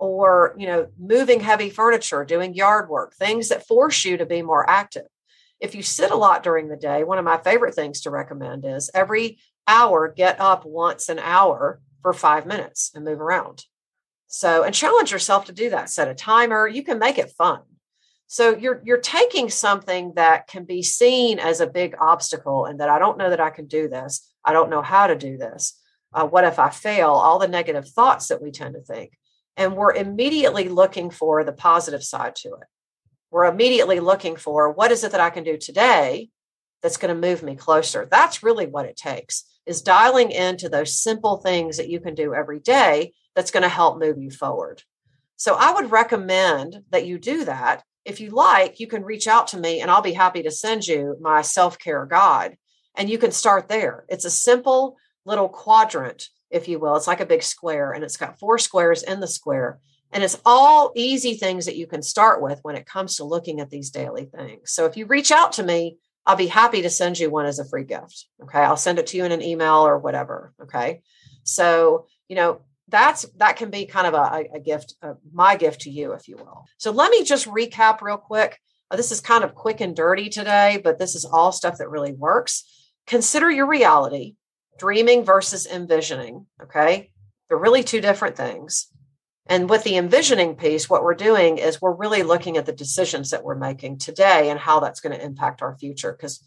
Or, 0.03 0.55
you 0.57 0.67
know, 0.67 0.89
moving 0.99 1.41
heavy 1.41 1.69
furniture, 1.69 2.25
doing 2.25 2.55
yard 2.55 2.89
work, 2.89 3.15
things 3.15 3.51
that 3.51 3.67
force 3.67 4.03
you 4.05 4.17
to 4.17 4.25
be 4.25 4.41
more 4.41 4.69
active. 4.69 5.07
If 5.61 5.75
you 5.75 5.83
sit 5.83 6.11
a 6.11 6.17
lot 6.17 6.43
during 6.43 6.69
the 6.69 6.77
day, 6.77 7.05
one 7.05 7.19
of 7.19 7.25
my 7.27 7.37
favorite 7.37 7.75
things 7.75 8.01
to 8.01 8.11
recommend 8.11 8.65
is 8.65 8.91
every 8.95 9.39
hour, 9.69 10.09
get 10.09 10.41
up 10.41 10.65
once 10.65 11.11
an 11.11 11.19
hour 11.19 11.81
for 12.01 12.15
five 12.15 12.47
minutes 12.47 12.91
and 12.95 13.05
move 13.05 13.21
around. 13.21 13.67
So, 14.27 14.63
and 14.63 14.75
challenge 14.75 15.13
yourself 15.13 15.45
to 15.47 15.53
do 15.53 15.69
that. 15.69 15.91
Set 15.91 16.09
a 16.09 16.15
timer. 16.15 16.67
You 16.67 16.83
can 16.83 16.99
make 16.99 17.19
it 17.19 17.35
fun. 17.37 17.61
So 18.27 18.57
you're 18.57 18.81
you're 18.85 18.97
taking 19.19 19.51
something 19.51 20.15
that 20.15 20.47
can 20.47 20.65
be 20.65 20.83
seen 20.83 21.39
as 21.41 21.61
a 21.61 21.67
big 21.67 21.97
obstacle, 22.01 22.65
and 22.65 22.79
that 22.81 22.89
I 22.89 22.99
don't 22.99 23.19
know 23.19 23.29
that 23.29 23.41
I 23.41 23.51
can 23.51 23.67
do 23.67 23.89
this. 23.89 24.33
I 24.45 24.53
don't 24.53 24.71
know 24.71 24.83
how 24.83 25.09
to 25.09 25.17
do 25.17 25.37
this. 25.37 25.79
Uh, 26.15 26.27
what 26.27 26.45
if 26.45 26.59
I 26.59 26.71
fail? 26.71 27.11
All 27.11 27.39
the 27.39 27.49
negative 27.49 27.89
thoughts 27.89 28.29
that 28.29 28.41
we 28.41 28.51
tend 28.51 28.75
to 28.75 28.81
think, 28.81 29.19
and 29.57 29.77
we're 29.77 29.95
immediately 29.95 30.69
looking 30.69 31.11
for 31.11 31.45
the 31.45 31.53
positive 31.53 32.03
side 32.03 32.37
to 32.37 32.49
it. 32.49 32.67
We're 33.31 33.45
immediately 33.45 34.01
looking 34.01 34.37
for 34.37 34.73
what 34.73 34.93
is 34.93 35.05
it 35.05 35.13
that 35.13 35.21
I 35.21 35.31
can 35.31 35.45
do 35.45 35.57
today 35.57 36.31
that's 36.83 36.97
going 36.97 37.15
to 37.15 37.29
move 37.29 37.43
me 37.43 37.57
closer. 37.57 38.09
That's 38.11 38.43
really 38.43 38.67
what 38.67 38.87
it 38.87 38.97
takes 38.97 39.45
is 39.67 39.83
dialing 39.83 40.31
into 40.31 40.69
those 40.69 41.01
simple 41.01 41.37
things 41.37 41.77
that 41.77 41.89
you 41.89 42.01
can 42.01 42.15
do 42.15 42.35
every 42.35 42.59
day 42.59 43.13
that's 43.37 43.51
going 43.51 43.63
to 43.63 43.69
help 43.69 43.99
move 43.99 44.19
you 44.19 44.31
forward. 44.31 44.83
So 45.37 45.55
I 45.55 45.73
would 45.73 45.91
recommend 45.91 46.83
that 46.91 47.07
you 47.07 47.19
do 47.19 47.45
that. 47.45 47.85
If 48.05 48.21
you 48.21 48.31
like, 48.31 48.81
you 48.81 48.87
can 48.87 49.05
reach 49.05 49.29
out 49.29 49.49
to 49.49 49.59
me 49.59 49.81
and 49.81 49.91
I'll 49.91 50.03
be 50.03 50.13
happy 50.13 50.43
to 50.43 50.51
send 50.51 50.87
you 50.87 51.17
my 51.21 51.43
self 51.43 51.79
care 51.79 52.05
guide. 52.07 52.57
And 52.97 53.09
you 53.09 53.19
can 53.19 53.31
start 53.31 53.69
there. 53.69 54.05
It's 54.09 54.25
a 54.25 54.31
simple 54.31 54.97
little 55.25 55.49
quadrant, 55.49 56.29
if 56.51 56.69
you 56.69 56.79
will. 56.79 56.97
It's 56.97 57.07
like 57.07 57.21
a 57.21 57.27
big 57.27 57.43
square 57.43 57.93
and 57.93 58.05
it's 58.05 58.17
got 58.17 58.39
four 58.39 58.59
squares 58.59 59.03
in 59.03 59.21
the 59.21 59.29
square. 59.29 59.79
And 60.13 60.25
it's 60.25 60.41
all 60.45 60.93
easy 60.97 61.35
things 61.35 61.67
that 61.67 61.77
you 61.77 61.87
can 61.87 62.03
start 62.03 62.43
with 62.43 62.59
when 62.63 62.77
it 62.77 62.87
comes 62.87 63.17
to 63.17 63.25
looking 63.25 63.61
at 63.61 63.71
these 63.71 63.91
daily 63.91 64.25
things. 64.25 64.73
So 64.73 64.87
if 64.87 64.97
you 64.97 65.07
reach 65.07 65.31
out 65.31 65.53
to 65.53 65.63
me, 65.63 65.99
I'll 66.27 66.37
be 66.37 66.49
happy 66.49 66.83
to 66.83 66.91
send 66.91 67.19
you 67.19 67.31
one 67.31 67.47
as 67.47 67.59
a 67.59 67.69
free 67.69 67.85
gift. 67.85 68.27
Okay. 68.43 68.59
I'll 68.59 68.77
send 68.77 68.99
it 68.99 69.07
to 69.09 69.17
you 69.17 69.25
in 69.25 69.33
an 69.33 69.43
email 69.43 69.87
or 69.87 69.99
whatever. 69.99 70.53
Okay. 70.63 71.03
So, 71.45 72.07
you 72.29 72.37
know, 72.37 72.63
that's 72.89 73.23
that 73.37 73.57
can 73.57 73.71
be 73.71 73.87
kind 73.87 74.07
of 74.07 74.15
a, 74.15 74.45
a 74.55 74.61
gift, 74.61 74.97
uh, 75.03 75.15
my 75.33 75.57
gift 75.57 75.83
to 75.83 75.91
you, 75.91 76.13
if 76.13 76.29
you 76.29 76.37
will. 76.37 76.65
So 76.77 76.91
let 76.91 77.11
me 77.11 77.25
just 77.25 77.47
recap 77.47 78.03
real 78.03 78.17
quick. 78.17 78.59
Uh, 78.91 78.97
this 78.97 79.13
is 79.13 79.21
kind 79.21 79.45
of 79.45 79.55
quick 79.55 79.81
and 79.81 79.95
dirty 79.95 80.29
today, 80.29 80.81
but 80.83 80.99
this 80.99 81.15
is 81.15 81.25
all 81.25 81.53
stuff 81.53 81.79
that 81.79 81.89
really 81.89 82.13
works. 82.13 82.65
Consider 83.07 83.51
your 83.51 83.67
reality, 83.67 84.35
dreaming 84.81 85.25
versus 85.25 85.67
envisioning. 85.67 86.47
Okay. 86.63 87.11
They're 87.49 87.59
really 87.59 87.85
two 87.85 88.01
different 88.01 88.35
things. 88.35 88.87
And 89.47 89.69
with 89.69 89.85
the 89.85 89.97
envisioning 89.97 90.55
piece, 90.57 90.89
what 90.89 91.03
we're 91.03 91.15
doing 91.15 91.59
is 91.59 91.83
we're 91.83 91.93
really 91.93 92.23
looking 92.23 92.57
at 92.57 92.65
the 92.65 92.73
decisions 92.73 93.31
that 93.31 93.45
we're 93.45 93.57
making 93.57 93.99
today 93.99 94.49
and 94.49 94.59
how 94.59 94.81
that's 94.81 95.01
going 95.01 95.15
to 95.15 95.23
impact 95.23 95.61
our 95.61 95.77
future. 95.77 96.13
Because 96.13 96.43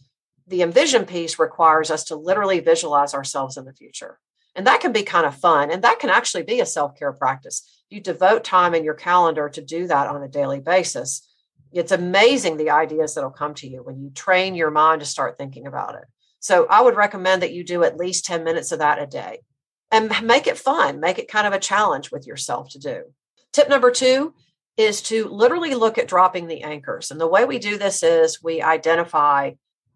the 0.47 0.63
envision 0.63 1.05
piece 1.05 1.37
requires 1.37 1.91
us 1.91 2.05
to 2.05 2.15
literally 2.15 2.59
visualize 2.59 3.13
ourselves 3.13 3.55
in 3.55 3.65
the 3.65 3.73
future. 3.73 4.19
And 4.55 4.65
that 4.65 4.81
can 4.81 4.93
be 4.93 5.03
kind 5.03 5.27
of 5.27 5.35
fun. 5.35 5.69
And 5.69 5.83
that 5.83 5.99
can 5.99 6.09
actually 6.09 6.43
be 6.43 6.59
a 6.59 6.65
self 6.65 6.97
care 6.97 7.13
practice. 7.13 7.83
You 7.89 7.99
devote 8.01 8.43
time 8.43 8.73
in 8.73 8.83
your 8.83 8.95
calendar 8.95 9.47
to 9.49 9.61
do 9.61 9.85
that 9.87 10.07
on 10.07 10.23
a 10.23 10.27
daily 10.27 10.59
basis. 10.59 11.27
It's 11.71 11.91
amazing 11.91 12.57
the 12.57 12.71
ideas 12.71 13.13
that'll 13.13 13.31
come 13.31 13.53
to 13.55 13.67
you 13.67 13.83
when 13.83 13.99
you 13.99 14.09
train 14.09 14.55
your 14.55 14.71
mind 14.71 15.01
to 15.01 15.05
start 15.05 15.37
thinking 15.37 15.67
about 15.67 15.95
it. 15.95 16.05
So 16.43 16.67
I 16.69 16.81
would 16.81 16.97
recommend 16.97 17.41
that 17.41 17.53
you 17.53 17.63
do 17.63 17.85
at 17.85 17.95
least 17.95 18.25
10 18.25 18.43
minutes 18.43 18.73
of 18.73 18.79
that 18.79 19.01
a 19.01 19.07
day 19.07 19.39
and 19.89 20.11
make 20.23 20.45
it 20.45 20.57
fun, 20.57 20.99
make 20.99 21.17
it 21.17 21.29
kind 21.29 21.47
of 21.47 21.53
a 21.53 21.59
challenge 21.59 22.11
with 22.11 22.27
yourself 22.27 22.69
to 22.71 22.79
do. 22.79 23.03
Tip 23.53 23.69
number 23.69 23.91
two 23.91 24.33
is 24.75 25.01
to 25.03 25.29
literally 25.29 25.73
look 25.73 25.97
at 25.97 26.09
dropping 26.09 26.47
the 26.47 26.63
anchors. 26.63 27.11
And 27.11 27.21
the 27.21 27.29
way 27.29 27.45
we 27.45 27.59
do 27.59 27.77
this 27.77 28.03
is 28.03 28.43
we 28.43 28.61
identify 28.61 29.51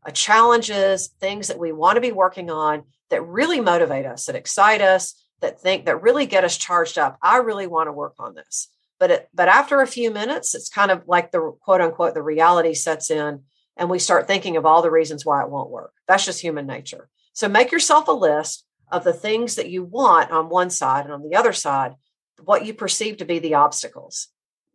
uh, 0.06 0.12
challenges, 0.12 1.10
things 1.20 1.50
that 1.50 1.60
we 1.60 1.74
want 1.74 1.98
to 1.98 2.02
be 2.02 2.14
working 2.14 2.50
on 2.50 2.84
that 3.10 3.28
really 3.28 3.60
motivate 3.60 4.06
us, 4.06 4.26
that 4.28 4.36
excite 4.38 4.80
us, 4.80 5.22
that 5.42 5.60
think 5.60 5.84
that 5.86 6.02
really 6.02 6.28
get 6.28 6.46
us 6.46 6.56
charged 6.56 6.98
up. 6.98 7.18
I 7.22 7.40
really 7.40 7.68
want 7.68 7.90
to 7.90 7.94
work 7.94 8.16
on 8.20 8.36
this. 8.36 8.70
But 9.02 9.12
it, 9.12 9.30
but 9.34 9.50
after 9.50 9.82
a 9.82 9.88
few 9.88 10.12
minutes, 10.12 10.56
it's 10.56 10.70
kind 10.70 10.92
of 10.92 11.04
like 11.08 11.34
the 11.34 11.58
quote 11.60 11.82
unquote 11.82 12.14
the 12.14 12.24
reality 12.24 12.74
sets 12.74 13.12
in 13.12 13.44
and 13.78 13.90
we 13.90 14.00
start 14.00 14.28
thinking 14.28 14.58
of 14.58 14.66
all 14.66 14.82
the 14.82 14.92
reasons 14.92 15.26
why 15.26 15.44
it 15.44 15.50
won't 15.50 15.70
work. 15.70 15.94
That's 16.08 16.26
just 16.26 16.42
human 16.42 16.68
nature. 16.68 17.10
So 17.34 17.48
make 17.48 17.72
yourself 17.72 18.08
a 18.08 18.12
list 18.12 18.66
of 18.92 19.04
the 19.04 19.14
things 19.14 19.56
that 19.56 19.70
you 19.70 19.84
want 19.84 20.32
on 20.32 20.50
one 20.50 20.70
side 20.70 21.06
and 21.06 21.14
on 21.14 21.28
the 21.28 21.36
other 21.36 21.54
side 21.54 21.96
what 22.44 22.66
you 22.66 22.74
perceive 22.74 23.18
to 23.18 23.26
be 23.26 23.40
the 23.40 23.56
obstacles 23.56 24.28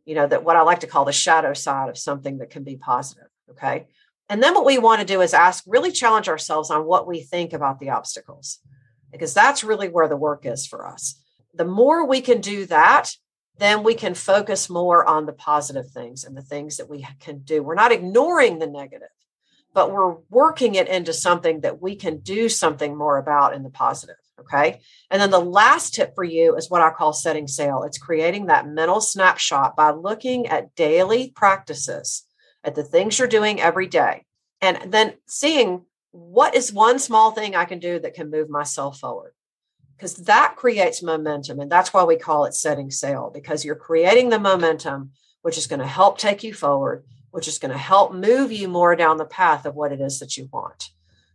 you 0.04 0.14
know 0.14 0.26
that 0.26 0.44
what 0.44 0.56
i 0.56 0.62
like 0.62 0.80
to 0.80 0.86
call 0.86 1.04
the 1.04 1.12
shadow 1.12 1.54
side 1.54 1.88
of 1.88 1.96
something 1.96 2.38
that 2.38 2.50
can 2.50 2.64
be 2.64 2.76
positive 2.76 3.28
okay 3.50 3.86
and 4.28 4.42
then 4.42 4.54
what 4.54 4.64
we 4.64 4.78
want 4.78 5.00
to 5.00 5.06
do 5.06 5.20
is 5.20 5.34
ask 5.34 5.64
really 5.66 5.92
challenge 5.92 6.28
ourselves 6.28 6.70
on 6.70 6.84
what 6.84 7.06
we 7.06 7.20
think 7.20 7.52
about 7.52 7.78
the 7.78 7.90
obstacles 7.90 8.58
because 9.10 9.34
that's 9.34 9.64
really 9.64 9.88
where 9.88 10.08
the 10.08 10.16
work 10.16 10.44
is 10.44 10.66
for 10.66 10.86
us 10.86 11.20
the 11.54 11.64
more 11.64 12.06
we 12.06 12.20
can 12.20 12.40
do 12.40 12.66
that 12.66 13.12
then 13.58 13.82
we 13.82 13.94
can 13.94 14.14
focus 14.14 14.70
more 14.70 15.06
on 15.06 15.26
the 15.26 15.32
positive 15.32 15.90
things 15.90 16.24
and 16.24 16.36
the 16.36 16.42
things 16.42 16.76
that 16.76 16.88
we 16.88 17.06
can 17.20 17.38
do 17.40 17.62
we're 17.62 17.74
not 17.74 17.92
ignoring 17.92 18.58
the 18.58 18.66
negative 18.66 19.08
but 19.74 19.92
we're 19.92 20.16
working 20.28 20.74
it 20.74 20.88
into 20.88 21.12
something 21.12 21.60
that 21.60 21.80
we 21.80 21.96
can 21.96 22.18
do 22.18 22.48
something 22.48 22.96
more 22.96 23.18
about 23.18 23.54
in 23.54 23.62
the 23.62 23.70
positive. 23.70 24.16
Okay. 24.40 24.80
And 25.10 25.20
then 25.20 25.30
the 25.30 25.38
last 25.38 25.94
tip 25.94 26.14
for 26.14 26.24
you 26.24 26.56
is 26.56 26.68
what 26.68 26.82
I 26.82 26.90
call 26.90 27.12
setting 27.12 27.46
sail. 27.46 27.84
It's 27.84 27.98
creating 27.98 28.46
that 28.46 28.66
mental 28.66 29.00
snapshot 29.00 29.76
by 29.76 29.90
looking 29.90 30.48
at 30.48 30.74
daily 30.74 31.30
practices, 31.30 32.24
at 32.64 32.74
the 32.74 32.82
things 32.82 33.18
you're 33.18 33.28
doing 33.28 33.60
every 33.60 33.86
day, 33.86 34.24
and 34.60 34.92
then 34.92 35.14
seeing 35.28 35.84
what 36.10 36.54
is 36.54 36.72
one 36.72 36.98
small 36.98 37.30
thing 37.30 37.54
I 37.54 37.66
can 37.66 37.78
do 37.78 37.98
that 38.00 38.14
can 38.14 38.30
move 38.30 38.50
myself 38.50 38.98
forward. 38.98 39.32
Because 40.02 40.16
that 40.24 40.56
creates 40.56 41.02
momentum. 41.02 41.60
And 41.60 41.70
that's 41.70 41.94
why 41.94 42.02
we 42.02 42.16
call 42.16 42.44
it 42.44 42.54
setting 42.54 42.90
sail, 42.90 43.30
because 43.32 43.64
you're 43.64 43.76
creating 43.76 44.30
the 44.30 44.40
momentum, 44.40 45.12
which 45.42 45.56
is 45.56 45.68
going 45.68 45.78
to 45.78 45.86
help 45.86 46.18
take 46.18 46.42
you 46.42 46.52
forward 46.52 47.04
which 47.32 47.48
is 47.48 47.58
going 47.58 47.72
to 47.72 47.78
help 47.78 48.14
move 48.14 48.52
you 48.52 48.68
more 48.68 48.94
down 48.94 49.16
the 49.16 49.24
path 49.24 49.66
of 49.66 49.74
what 49.74 49.90
it 49.90 50.00
is 50.00 50.20
that 50.20 50.36
you 50.36 50.48
want. 50.52 50.90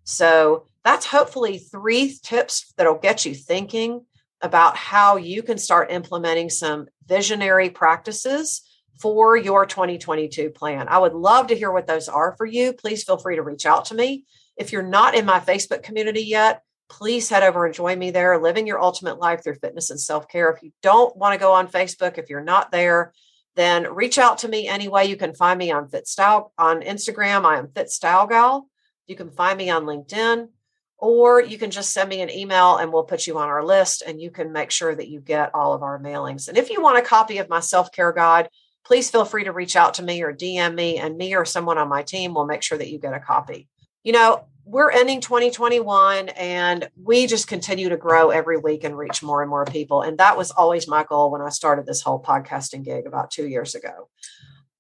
So 0.06 0.68
that's 0.84 1.06
hopefully 1.06 1.58
three 1.58 2.16
tips 2.24 2.72
that'll 2.78 3.00
get 3.00 3.26
you 3.26 3.34
thinking 3.36 4.06
about 4.40 4.78
how 4.78 5.18
you 5.18 5.42
can 5.42 5.58
start 5.58 5.92
implementing 5.92 6.50
some 6.50 6.88
visionary 7.06 7.72
practices 7.72 8.62
for 9.02 9.36
your 9.36 9.66
2022 9.66 10.52
plan. 10.52 10.88
I 10.88 11.00
would 11.00 11.14
love 11.14 11.48
to 11.48 11.56
hear 11.56 11.72
what 11.72 11.88
those 11.88 12.08
are 12.08 12.36
for 12.38 12.46
you. 12.46 12.74
Please 12.74 13.04
feel 13.04 13.18
free 13.18 13.36
to 13.36 13.42
reach 13.42 13.66
out 13.66 13.86
to 13.86 13.96
me. 13.96 14.26
If 14.56 14.72
you're 14.72 14.84
not 14.84 15.16
in 15.16 15.26
my 15.26 15.40
Facebook 15.40 15.84
community 15.84 16.22
yet, 16.22 16.62
please 16.90 17.30
head 17.30 17.44
over 17.44 17.66
and 17.66 17.76
join 17.76 18.00
me 18.00 18.12
there, 18.12 18.42
living 18.42 18.68
your 18.68 18.82
ultimate 18.82 19.20
life 19.20 19.44
through 19.44 19.56
fitness 19.56 19.90
and 19.90 20.00
self 20.00 20.28
care. 20.28 20.50
If 20.50 20.64
you 20.64 20.72
don't 20.82 21.16
want 21.16 21.34
to 21.34 21.40
go 21.40 21.54
on 21.54 21.68
Facebook, 21.68 22.18
if 22.18 22.30
you're 22.30 22.44
not 22.44 22.72
there, 22.72 23.14
then 23.56 23.94
reach 23.94 24.18
out 24.18 24.40
to 24.40 24.48
me 24.48 24.68
anyway. 24.68 25.08
You 25.08 25.18
can 25.18 25.34
find 25.34 25.58
me 25.58 25.72
on 25.72 25.90
Fit 25.90 26.08
Style 26.08 26.54
on 26.58 26.82
Instagram. 26.82 27.46
I 27.46 27.58
am 27.58 27.70
Fit 27.70 27.90
Style 27.90 28.28
Gal. 28.28 28.68
You 29.08 29.16
can 29.16 29.32
find 29.32 29.58
me 29.58 29.70
on 29.70 29.86
LinkedIn, 29.86 30.50
or 30.98 31.42
you 31.42 31.58
can 31.58 31.72
just 31.72 31.94
send 31.94 32.10
me 32.10 32.22
an 32.22 32.30
email 32.30 32.78
and 32.78 32.92
we'll 32.92 33.04
put 33.04 33.28
you 33.28 33.38
on 33.38 33.48
our 33.48 33.64
list 33.64 34.04
and 34.06 34.22
you 34.22 34.32
can 34.32 34.52
make 34.52 34.72
sure 34.72 34.94
that 34.94 35.08
you 35.08 35.20
get 35.20 35.56
all 35.56 35.74
of 35.74 35.84
our 35.84 36.00
mailings. 36.00 36.48
And 36.48 36.58
if 36.58 36.70
you 36.70 36.82
want 36.82 37.00
a 37.00 37.02
copy 37.02 37.38
of 37.38 37.50
my 37.50 37.60
self 37.60 37.92
care 37.92 38.14
guide, 38.14 38.50
please 38.86 39.10
feel 39.10 39.26
free 39.26 39.44
to 39.44 39.52
reach 39.52 39.76
out 39.76 39.96
to 39.96 40.04
me 40.04 40.22
or 40.22 40.34
DM 40.34 40.74
me, 40.74 40.98
and 40.98 41.18
me 41.18 41.36
or 41.36 41.44
someone 41.44 41.78
on 41.78 41.90
my 41.90 42.04
team 42.04 42.34
will 42.34 42.46
make 42.46 42.64
sure 42.64 42.78
that 42.78 42.90
you 42.90 43.00
get 43.00 43.14
a 43.14 43.20
copy. 43.20 43.68
You 44.04 44.14
know, 44.14 44.46
we're 44.68 44.92
ending 44.92 45.22
2021 45.22 46.28
and 46.30 46.90
we 47.02 47.26
just 47.26 47.48
continue 47.48 47.88
to 47.88 47.96
grow 47.96 48.32
every 48.32 48.58
week 48.58 48.84
and 48.84 48.98
reach 48.98 49.24
more 49.24 49.42
and 49.42 49.50
more 49.50 49.64
people. 49.64 50.02
And 50.02 50.18
that 50.18 50.36
was 50.36 50.52
always 50.52 50.90
my 50.90 51.06
goal 51.06 51.32
when 51.32 51.42
I 51.42 51.50
started 51.50 51.86
this 51.86 52.02
whole 52.02 52.22
podcasting 52.22 52.84
gig 52.84 53.08
about 53.08 53.32
two 53.32 53.48
years 53.48 53.76
ago. 53.76 54.10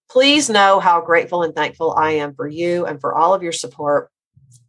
Please 0.09 0.49
know 0.49 0.81
how 0.81 0.99
grateful 0.99 1.43
and 1.43 1.55
thankful 1.55 1.93
I 1.93 2.11
am 2.11 2.35
for 2.35 2.47
you 2.47 2.85
and 2.85 2.99
for 2.99 3.15
all 3.15 3.33
of 3.33 3.43
your 3.43 3.53
support, 3.53 4.11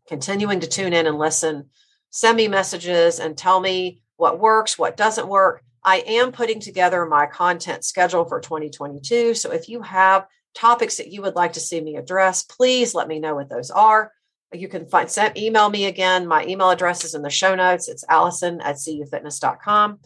continuing 0.06 0.60
to 0.60 0.68
tune 0.68 0.92
in 0.92 1.08
and 1.08 1.18
listen, 1.18 1.68
send 2.10 2.36
me 2.36 2.46
messages 2.46 3.18
and 3.18 3.36
tell 3.36 3.58
me 3.58 4.02
what 4.18 4.38
works, 4.38 4.78
what 4.78 4.96
doesn't 4.96 5.26
work. 5.26 5.64
I 5.82 6.04
am 6.06 6.30
putting 6.30 6.60
together 6.60 7.04
my 7.06 7.26
content 7.26 7.84
schedule 7.84 8.24
for 8.24 8.40
2022. 8.40 9.34
So 9.34 9.50
if 9.50 9.68
you 9.68 9.82
have 9.82 10.26
topics 10.54 10.98
that 10.98 11.10
you 11.10 11.22
would 11.22 11.34
like 11.34 11.54
to 11.54 11.60
see 11.60 11.80
me 11.80 11.96
address, 11.96 12.44
please 12.44 12.94
let 12.94 13.08
me 13.08 13.18
know 13.18 13.34
what 13.34 13.48
those 13.48 13.72
are. 13.72 14.12
You 14.52 14.68
can 14.68 14.86
find 14.86 15.10
send, 15.10 15.36
email 15.36 15.68
me 15.68 15.84
again. 15.86 16.26
My 16.26 16.44
email 16.46 16.70
address 16.70 17.04
is 17.04 17.14
in 17.14 17.22
the 17.22 17.30
show 17.30 17.54
notes. 17.54 17.88
It's 17.88 18.04
Alison 18.08 18.60
at 18.62 18.76
cufitness.com. 18.76 19.98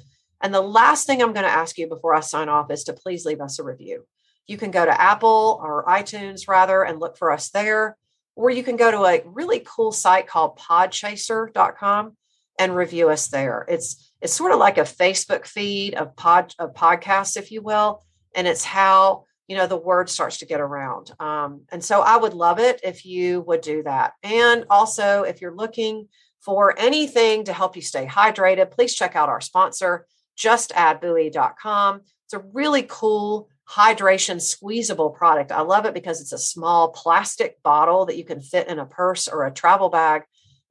And 0.42 0.52
the 0.52 0.60
last 0.60 1.06
thing 1.06 1.22
I'm 1.22 1.32
going 1.32 1.46
to 1.46 1.52
ask 1.52 1.78
you 1.78 1.88
before 1.88 2.14
I 2.14 2.20
sign 2.20 2.48
off 2.48 2.70
is 2.70 2.84
to 2.84 2.92
please 2.92 3.24
leave 3.24 3.40
us 3.40 3.60
a 3.60 3.62
review. 3.62 4.04
You 4.46 4.56
can 4.56 4.72
go 4.72 4.84
to 4.84 5.00
Apple 5.00 5.60
or 5.62 5.84
iTunes 5.86 6.48
rather 6.48 6.82
and 6.82 6.98
look 6.98 7.16
for 7.16 7.30
us 7.30 7.50
there, 7.50 7.96
or 8.34 8.50
you 8.50 8.64
can 8.64 8.76
go 8.76 8.90
to 8.90 9.04
a 9.04 9.22
really 9.24 9.62
cool 9.64 9.92
site 9.92 10.26
called 10.26 10.58
podchaser.com 10.58 12.16
and 12.58 12.76
review 12.76 13.08
us 13.10 13.28
there. 13.28 13.64
It's 13.68 14.12
it's 14.20 14.32
sort 14.32 14.52
of 14.52 14.58
like 14.58 14.78
a 14.78 14.82
Facebook 14.82 15.46
feed 15.46 15.94
of 15.94 16.16
pod 16.16 16.54
of 16.58 16.74
podcasts, 16.74 17.36
if 17.36 17.52
you 17.52 17.62
will, 17.62 18.04
and 18.34 18.46
it's 18.46 18.64
how 18.64 19.24
you 19.48 19.56
know 19.56 19.66
the 19.66 19.76
word 19.76 20.08
starts 20.08 20.38
to 20.38 20.46
get 20.46 20.60
around 20.60 21.10
um, 21.20 21.62
and 21.70 21.84
so 21.84 22.00
i 22.00 22.16
would 22.16 22.34
love 22.34 22.58
it 22.58 22.80
if 22.82 23.04
you 23.04 23.40
would 23.42 23.60
do 23.60 23.82
that. 23.82 24.12
And 24.22 24.64
also 24.70 25.22
if 25.22 25.40
you're 25.40 25.54
looking 25.54 26.08
for 26.40 26.74
anything 26.78 27.44
to 27.44 27.52
help 27.52 27.76
you 27.76 27.82
stay 27.82 28.06
hydrated 28.06 28.70
please 28.70 28.94
check 28.94 29.16
out 29.16 29.28
our 29.28 29.40
sponsor 29.40 30.06
justaddbuoy.com 30.38 32.00
it's 32.24 32.34
a 32.34 32.44
really 32.52 32.86
cool 32.88 33.48
hydration 33.68 34.40
squeezable 34.40 35.10
product. 35.10 35.52
I 35.52 35.62
love 35.62 35.86
it 35.86 35.94
because 35.94 36.20
it's 36.20 36.32
a 36.32 36.38
small 36.38 36.90
plastic 36.90 37.62
bottle 37.62 38.06
that 38.06 38.18
you 38.18 38.24
can 38.24 38.40
fit 38.40 38.68
in 38.68 38.78
a 38.78 38.86
purse 38.86 39.28
or 39.28 39.46
a 39.46 39.52
travel 39.52 39.88
bag 39.88 40.22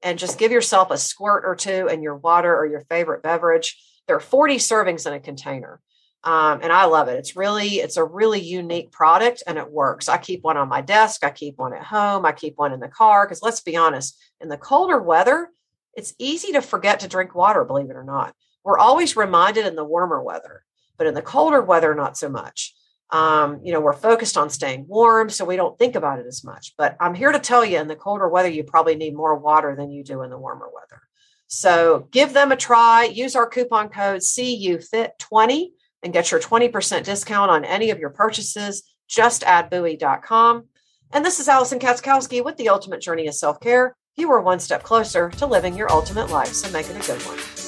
and 0.03 0.19
just 0.19 0.38
give 0.38 0.51
yourself 0.51 0.91
a 0.91 0.97
squirt 0.97 1.43
or 1.45 1.55
two 1.55 1.88
in 1.88 2.01
your 2.01 2.15
water 2.15 2.55
or 2.55 2.65
your 2.67 2.81
favorite 2.81 3.23
beverage. 3.23 3.79
There 4.07 4.15
are 4.15 4.19
40 4.19 4.57
servings 4.57 5.07
in 5.07 5.13
a 5.13 5.19
container 5.19 5.79
um, 6.23 6.60
and 6.62 6.71
I 6.71 6.86
love 6.86 7.07
it. 7.07 7.17
It's 7.17 7.36
really, 7.36 7.75
it's 7.79 7.97
a 7.97 8.03
really 8.03 8.39
unique 8.39 8.91
product 8.91 9.41
and 9.47 9.57
it 9.57 9.71
works. 9.71 10.07
I 10.07 10.17
keep 10.17 10.43
one 10.43 10.57
on 10.57 10.69
my 10.69 10.81
desk. 10.81 11.23
I 11.23 11.31
keep 11.31 11.57
one 11.57 11.73
at 11.73 11.84
home. 11.84 12.25
I 12.25 12.31
keep 12.31 12.57
one 12.57 12.73
in 12.73 12.79
the 12.79 12.88
car. 12.88 13.25
Because 13.25 13.41
let's 13.41 13.62
be 13.62 13.75
honest, 13.75 14.19
in 14.39 14.47
the 14.47 14.57
colder 14.57 15.01
weather, 15.01 15.49
it's 15.95 16.13
easy 16.19 16.51
to 16.53 16.62
forget 16.62 16.99
to 16.99 17.07
drink 17.07 17.34
water, 17.34 17.65
believe 17.65 17.89
it 17.89 17.95
or 17.95 18.03
not. 18.03 18.36
We're 18.63 18.77
always 18.77 19.17
reminded 19.17 19.65
in 19.65 19.75
the 19.75 19.84
warmer 19.84 20.21
weather, 20.21 20.63
but 20.97 21.07
in 21.07 21.15
the 21.15 21.23
colder 21.23 21.62
weather, 21.62 21.95
not 21.95 22.17
so 22.17 22.29
much. 22.29 22.75
Um, 23.10 23.60
you 23.63 23.73
know, 23.73 23.81
we're 23.81 23.91
focused 23.91 24.38
on 24.38 24.49
staying 24.49 24.86
warm, 24.88 25.29
so 25.29 25.43
we 25.43 25.57
don't 25.57 25.77
think 25.77 25.95
about 25.95 26.19
it 26.19 26.27
as 26.27 26.43
much. 26.43 26.75
But 26.77 26.95
I'm 26.99 27.15
here 27.15 27.31
to 27.31 27.39
tell 27.39 27.65
you 27.65 27.79
in 27.79 27.88
the 27.88 27.95
colder 27.95 28.29
weather, 28.29 28.47
you 28.47 28.63
probably 28.63 28.95
need 28.95 29.15
more 29.15 29.36
water 29.38 29.75
than 29.75 29.91
you 29.91 30.03
do 30.03 30.21
in 30.21 30.29
the 30.29 30.38
warmer 30.38 30.69
weather. 30.73 31.01
So 31.47 32.07
give 32.12 32.31
them 32.31 32.51
a 32.51 32.55
try. 32.55 33.05
Use 33.05 33.36
our 33.36 33.47
coupon 33.47 33.89
code 33.89 34.21
CUFIT20 34.21 35.71
and 36.04 36.14
get 36.14 36.32
your 36.32 36.40
20% 36.40 37.04
discount 37.04 37.52
on 37.52 37.66
any 37.66 37.90
of 37.90 38.00
your 38.00 38.10
purchases. 38.10 38.84
Just 39.08 39.44
add 39.44 39.70
buoy.com. 39.70 40.68
And 41.14 41.26
this 41.26 41.40
is 41.40 41.48
Alison 41.48 41.80
Katschkowsky 41.80 42.44
with 42.44 42.58
the 42.58 42.70
Ultimate 42.70 43.02
Journey 43.02 43.28
of 43.28 43.36
Self 43.36 43.60
Care. 43.60 43.96
You 44.16 44.32
are 44.32 44.42
one 44.42 44.60
step 44.60 44.84
closer 44.84 45.30
to 45.32 45.46
living 45.46 45.76
your 45.76 45.92
ultimate 45.92 46.30
life, 46.30 46.54
so 46.54 46.72
make 46.72 46.90
it 46.90 46.96
a 46.96 47.08
good 47.08 47.22
one. 47.24 47.61